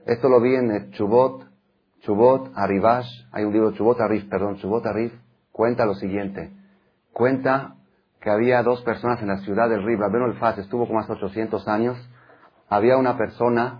[0.06, 1.54] Esto lo vi en el Chubot
[2.04, 5.14] Chubot Arivash, hay un libro, Chubot Arif, perdón, Chubot Arif,
[5.54, 6.52] cuenta lo siguiente.
[7.14, 7.76] Cuenta
[8.20, 11.14] que había dos personas en la ciudad del Rib, Rabbeinu el Faz, estuvo como hace
[11.14, 11.98] 800 años.
[12.68, 13.80] Había una persona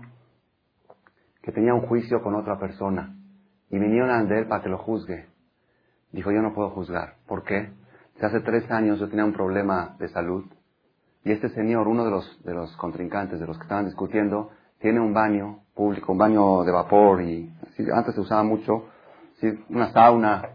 [1.42, 3.14] que tenía un juicio con otra persona
[3.68, 5.26] y vinieron ante él para que lo juzgue.
[6.14, 7.16] Dijo, yo no puedo juzgar.
[7.26, 7.72] ¿Por qué?
[8.22, 10.46] hace tres años yo tenía un problema de salud
[11.24, 15.00] y este señor, uno de los, de los contrincantes, de los que estaban discutiendo, tiene
[15.00, 17.52] un baño público, un baño de vapor y
[17.92, 18.86] antes se usaba mucho,
[19.68, 20.50] una sauna.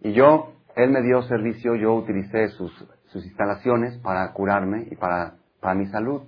[0.00, 2.72] Y yo, él me dio servicio, yo utilicé sus,
[3.06, 6.22] sus instalaciones para curarme y para, para mi salud.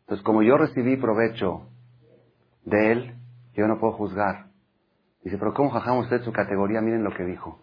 [0.00, 1.68] Entonces, como yo recibí provecho
[2.64, 3.14] de él,
[3.54, 4.46] yo no puedo juzgar.
[5.22, 6.80] Dice, pero ¿cómo jajamos usted su categoría?
[6.80, 7.60] Miren lo que dijo.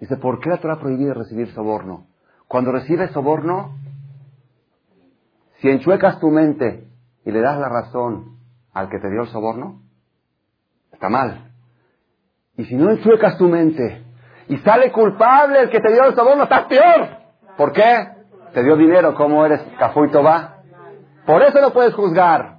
[0.00, 2.06] Dice, ¿por qué la Torah prohíbe recibir soborno?
[2.48, 3.76] Cuando recibes soborno,
[5.60, 6.88] si enchuecas tu mente
[7.24, 8.38] y le das la razón
[8.72, 9.80] al que te dio el soborno,
[10.92, 11.52] está mal.
[12.56, 14.04] Y si no enchuecas tu mente
[14.48, 17.08] y sale culpable el que te dio el soborno, estás peor.
[17.56, 18.08] ¿Por qué?
[18.52, 20.58] Te dio dinero, ¿cómo eres cafuito va?
[21.26, 22.58] Por eso no puedes juzgar.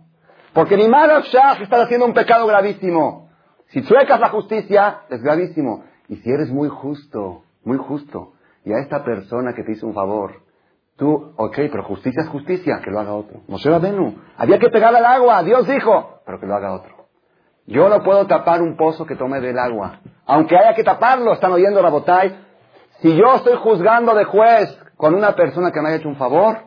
[0.53, 3.29] Porque ni Shah estás haciendo un pecado gravísimo.
[3.67, 5.84] Si chuecas la justicia, es gravísimo.
[6.07, 8.33] Y si eres muy justo, muy justo,
[8.63, 10.45] y a esta persona que te hizo un favor,
[10.97, 13.41] Tú, ok, pero justicia es justicia, que lo haga otro.
[13.47, 16.93] Moshe Rabenu, había que pegar al agua, Dios dijo, pero que lo haga otro.
[17.67, 19.99] Yo no puedo tapar un pozo que tome del agua.
[20.25, 22.39] Aunque haya que taparlo, están oyendo la botay.
[23.01, 26.59] Si yo estoy juzgando de juez con una persona que me haya hecho un favor,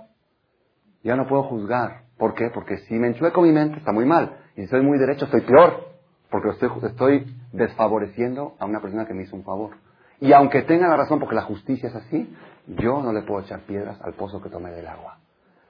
[1.03, 2.03] ya no puedo juzgar.
[2.19, 2.51] ¿Por qué?
[2.53, 4.37] Porque si me enchueco mi mente, está muy mal.
[4.57, 5.87] Y si soy muy derecho, estoy peor.
[6.31, 9.77] Porque estoy, estoy desfavoreciendo a una persona que me hizo un favor.
[10.21, 12.35] Y aunque tenga la razón, porque la justicia es así,
[12.67, 15.19] yo no le puedo echar piedras al pozo que tome del agua.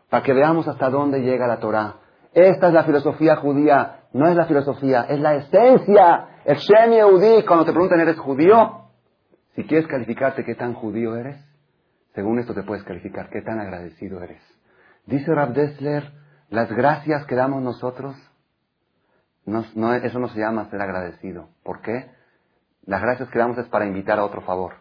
[0.08, 1.96] Para que veamos hasta dónde llega la Torah.
[2.32, 6.28] Esta es la filosofía judía, no es la filosofía, es la esencia.
[6.44, 8.84] El Shem Yehudi, cuando te preguntan, ¿eres judío?
[9.54, 11.36] Si quieres calificarte qué tan judío eres,
[12.14, 14.42] según esto te puedes calificar qué tan agradecido eres.
[15.06, 16.12] Dice Rab Dessler,
[16.48, 18.16] las gracias que damos nosotros,
[19.48, 21.48] no, eso no se llama ser agradecido.
[21.62, 22.10] ¿Por qué?
[22.86, 24.74] Las gracias que damos es para invitar a otro favor.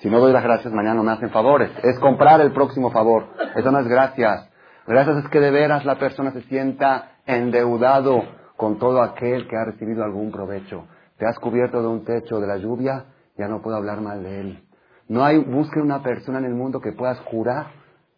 [0.00, 1.70] Si no doy las gracias, mañana no me hacen favores.
[1.82, 3.26] Es comprar el próximo favor.
[3.54, 4.48] Eso no es gracias.
[4.86, 8.22] Gracias es que de veras la persona se sienta endeudado
[8.56, 10.86] con todo aquel que ha recibido algún provecho.
[11.18, 13.04] Te has cubierto de un techo de la lluvia,
[13.36, 14.64] ya no puedo hablar mal de él.
[15.08, 17.66] No hay, busque una persona en el mundo que puedas jurar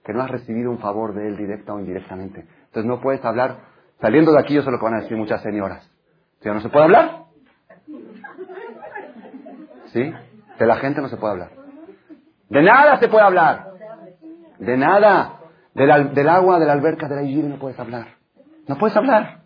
[0.05, 2.47] que no has recibido un favor de él directa o indirectamente.
[2.67, 3.59] Entonces no puedes hablar,
[4.03, 5.89] saliendo de aquí yo sé lo que van a decir muchas señoras.
[6.43, 7.23] ¿Ya no se puede hablar?
[9.93, 10.13] ¿Sí?
[10.59, 11.51] De la gente no se puede hablar.
[12.51, 13.69] De nada se puede hablar.
[14.59, 15.39] De nada.
[15.75, 18.09] Del, agua, de la alberca, de la Igire no puedes hablar.
[18.67, 19.39] No puedes hablar.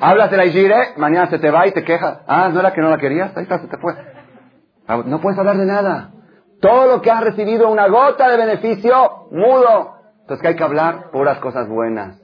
[0.00, 2.20] Hablas de la Igire, mañana se te va y te quejas.
[2.26, 3.36] Ah, ¿no era que no la querías?
[3.36, 3.94] Ahí está, se te fue.
[4.86, 6.12] Ah, no puedes hablar de nada.
[6.60, 9.96] Todo lo que has recibido una gota de beneficio, mudo.
[10.20, 12.20] Entonces que hay que hablar puras cosas buenas,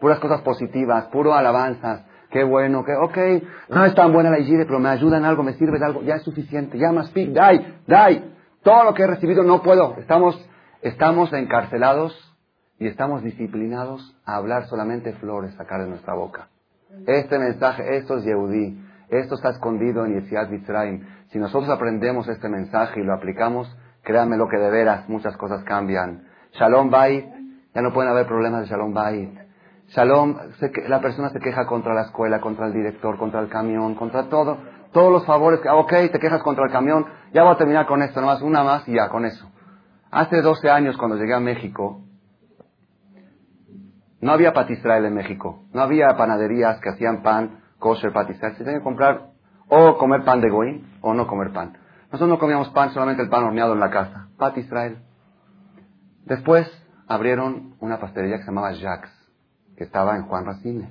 [0.00, 2.04] puras cosas positivas, puro alabanzas.
[2.30, 5.42] Qué bueno, que, ok, no es tan buena la Igire, pero me ayuda en algo,
[5.42, 8.32] me sirve de algo, ya es suficiente, ya más pic, dai, dai.
[8.62, 9.94] Todo lo que he recibido no puedo.
[9.98, 10.36] Estamos,
[10.82, 12.12] estamos encarcelados
[12.78, 16.48] y estamos disciplinados a hablar solamente flores, sacar de nuestra boca.
[17.06, 18.80] Este mensaje, esto es Yehudí.
[19.10, 21.04] Esto está escondido en Yesiat Mitzrayim.
[21.28, 23.68] Si nosotros aprendemos este mensaje y lo aplicamos,
[24.02, 26.24] créanme lo que de veras muchas cosas cambian.
[26.52, 27.26] Shalom Bait,
[27.74, 29.43] ya no pueden haber problemas de Shalom Bait.
[29.88, 30.36] Shalom,
[30.88, 34.58] la persona se queja contra la escuela, contra el director, contra el camión, contra todo
[34.94, 37.04] todos los favores, que, ok, te quejas contra el camión,
[37.34, 39.50] ya voy a terminar con esto, nomás una más y ya, con eso.
[40.10, 42.00] Hace 12 años cuando llegué a México,
[44.20, 48.78] no había patisrael en México, no había panaderías que hacían pan, kosher, patisrael, se tenía
[48.78, 49.32] que comprar
[49.68, 51.76] o comer pan de goín o no comer pan.
[52.04, 54.98] Nosotros no comíamos pan, solamente el pan horneado en la casa, pat Israel.
[56.24, 56.70] Después
[57.08, 59.12] abrieron una pastelería que se llamaba Jacques,
[59.76, 60.90] que estaba en Juan Racine,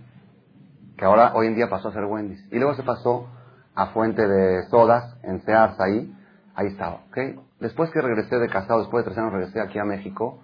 [0.97, 2.45] que ahora hoy en día pasó a ser Wendy's.
[2.51, 3.27] Y luego se pasó
[3.75, 6.13] a Fuente de Sodas, en Sears, ahí,
[6.55, 7.17] ahí estaba, ¿ok?
[7.59, 10.43] Después que regresé de casado, después de tres años regresé aquí a México,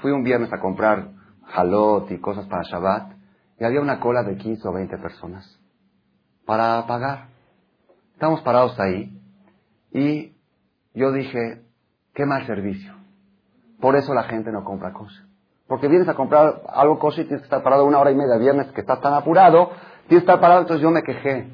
[0.00, 1.08] fui un viernes a comprar
[1.44, 3.12] jalot y cosas para Shabbat,
[3.58, 5.60] y había una cola de 15 o 20 personas
[6.44, 7.28] para pagar.
[8.12, 9.20] Estamos parados ahí,
[9.92, 10.36] y
[10.94, 11.62] yo dije,
[12.14, 12.94] qué mal servicio.
[13.80, 15.26] Por eso la gente no compra cosas.
[15.68, 18.36] Porque vienes a comprar algo cosa y tienes que estar parado una hora y media
[18.36, 19.70] viernes que estás tan apurado,
[20.06, 21.48] tienes que estar parado, entonces yo me quejé.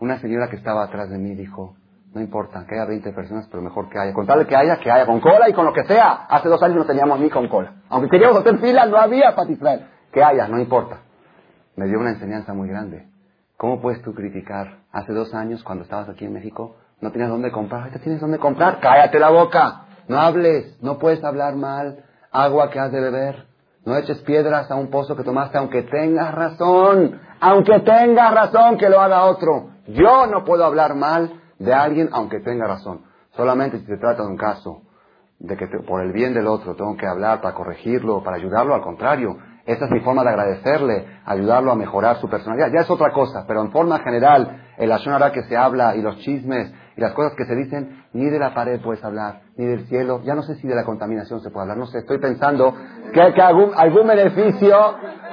[0.00, 1.74] Una señora que estaba atrás de mí dijo,
[2.14, 4.14] no importa, que haya 20 personas, pero mejor que haya.
[4.14, 6.26] Con tal que haya, que haya con cola y con lo que sea.
[6.28, 7.74] Hace dos años no teníamos ni con cola.
[7.90, 9.50] Aunque queríamos hacer fila, no había para.
[10.10, 11.00] Que haya, no importa.
[11.76, 13.08] Me dio una enseñanza muy grande.
[13.56, 14.78] ¿Cómo puedes tú criticar?
[14.90, 17.82] Hace dos años, cuando estabas aquí en México, no tenías dónde comprar.
[17.82, 18.80] Ahorita tienes dónde comprar.
[18.80, 19.84] Cállate la boca.
[20.08, 20.82] No hables.
[20.82, 22.04] No puedes hablar mal.
[22.32, 23.47] Agua que has de beber.
[23.88, 27.18] No eches piedras a un pozo que tomaste, aunque tengas razón.
[27.40, 29.70] Aunque tengas razón que lo haga otro.
[29.86, 33.06] Yo no puedo hablar mal de alguien aunque tenga razón.
[33.34, 34.82] Solamente si se trata de un caso
[35.38, 38.82] de que por el bien del otro tengo que hablar para corregirlo, para ayudarlo, al
[38.82, 39.38] contrario.
[39.64, 42.68] Esa es mi forma de agradecerle, ayudarlo a mejorar su personalidad.
[42.70, 46.18] Ya es otra cosa, pero en forma general, el hará que se habla y los
[46.18, 49.86] chismes y las cosas que se dicen, ni de la pared puedes hablar, ni del
[49.86, 50.20] cielo.
[50.24, 52.74] Ya no sé si de la contaminación se puede hablar, no sé, estoy pensando
[53.12, 54.76] que, que algún, algún beneficio,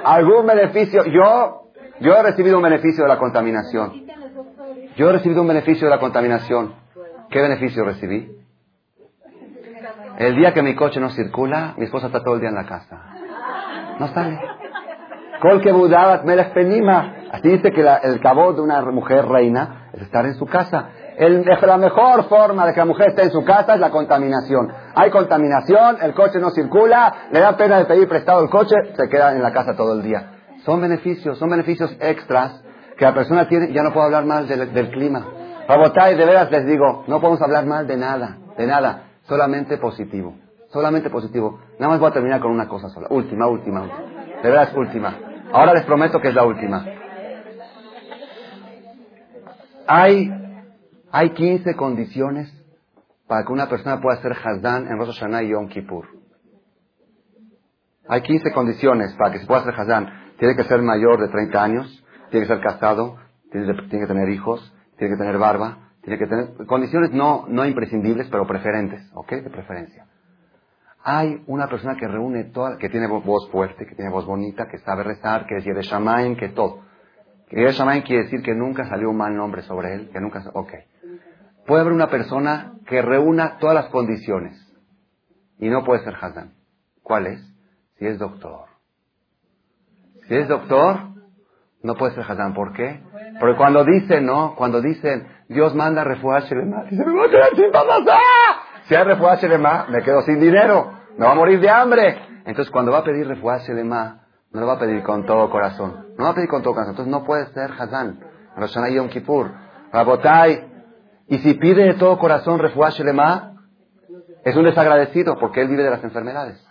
[0.04, 4.06] algún beneficio, yo, yo he recibido un beneficio de la contaminación.
[4.94, 6.72] Yo he recibido un beneficio de la contaminación.
[7.30, 8.30] ¿Qué beneficio recibí?
[10.18, 12.66] El día que mi coche no circula, mi esposa está todo el día en la
[12.66, 12.96] casa.
[13.98, 14.38] No sale.
[15.40, 17.14] Col que me penima.
[17.32, 20.90] Así dice que el cabo de una mujer reina es estar en su casa.
[21.18, 24.72] La mejor forma de que la mujer esté en su casa es la contaminación.
[24.94, 29.08] Hay contaminación, el coche no circula, le da pena de pedir prestado el coche, se
[29.08, 30.32] queda en la casa todo el día.
[30.64, 32.62] Son beneficios, son beneficios extras
[32.96, 35.26] que la persona tiene, ya no puedo hablar mal del, clima.
[35.68, 40.34] y de veras les digo, no podemos hablar mal de nada, de nada, solamente positivo,
[40.68, 41.60] solamente positivo.
[41.78, 44.42] Nada más voy a terminar con una cosa sola, última, última, última.
[44.42, 45.14] de veras última.
[45.52, 46.84] Ahora les prometo que es la última.
[49.86, 50.30] Hay,
[51.16, 52.52] hay 15 condiciones
[53.26, 56.06] para que una persona pueda hacer Hazdan en Rosh Hashanah y Yom Kippur.
[58.06, 60.34] Hay 15 condiciones para que se pueda hacer Hazdan.
[60.38, 63.16] Tiene que ser mayor de 30 años, tiene que ser casado,
[63.50, 64.60] tiene, que tener hijos,
[64.98, 69.30] tiene que tener barba, tiene que tener condiciones no, no imprescindibles, pero preferentes, ¿ok?
[69.30, 70.04] De preferencia.
[71.02, 74.76] Hay una persona que reúne toda, que tiene voz fuerte, que tiene voz bonita, que
[74.80, 76.84] sabe rezar, que es de Shamaim, que todo.
[77.48, 80.74] Que Shamaim quiere decir que nunca salió un mal nombre sobre él, que nunca, ok.
[81.66, 84.56] Puede haber una persona que reúna todas las condiciones
[85.58, 86.52] y no puede ser Hazán.
[87.02, 87.40] ¿Cuál es?
[87.98, 88.66] Si es doctor.
[90.28, 90.98] Si es doctor,
[91.82, 92.54] no puede ser Hazán.
[92.54, 93.00] ¿Por qué?
[93.40, 94.54] Porque cuando dicen, ¿no?
[94.56, 98.04] Cuando dicen, Dios manda refugiar Shelema, dice, me voy a quedar sin papá.
[98.84, 100.92] Si hay refugiar Shelema, me quedo sin dinero.
[101.18, 102.18] Me va a morir de hambre.
[102.44, 106.06] Entonces, cuando va a pedir refugiar Shelema, no lo va a pedir con todo corazón.
[106.10, 106.92] No lo va a pedir con todo corazón.
[106.92, 108.20] Entonces, no puede ser Hazán.
[108.56, 109.50] Roshana Yom Kippur.
[109.92, 110.75] Rabotai.
[111.28, 113.54] Y si pide de todo corazón Shelema,
[114.44, 116.64] es un desagradecido porque él vive de las enfermedades.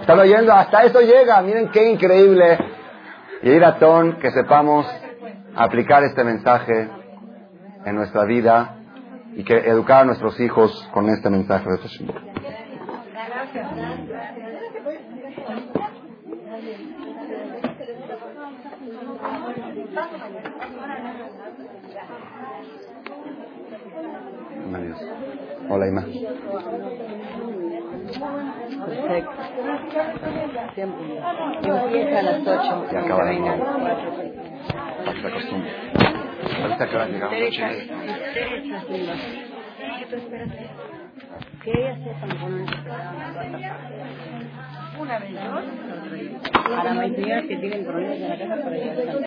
[0.00, 0.52] ¿Están oyendo?
[0.52, 1.42] Hasta eso llega.
[1.42, 2.58] Miren qué increíble.
[3.42, 4.86] Y ir a Ton que sepamos
[5.54, 6.88] aplicar este mensaje
[7.84, 8.76] en nuestra vida
[9.34, 11.78] y que educar a nuestros hijos con este mensaje de
[25.68, 26.04] Hola, Ima.
[28.86, 29.30] Perfecto.
[31.62, 32.86] Empieza a las 8.
[32.92, 33.64] Y acaba a las 9.
[35.04, 35.70] Para que se acostumbre.
[36.62, 37.30] Ahorita que van a llegar
[41.62, 42.26] Que ella sepa
[44.98, 45.64] una vez dos.
[46.64, 49.26] A la mayoría que tienen problemas en la casa, por allá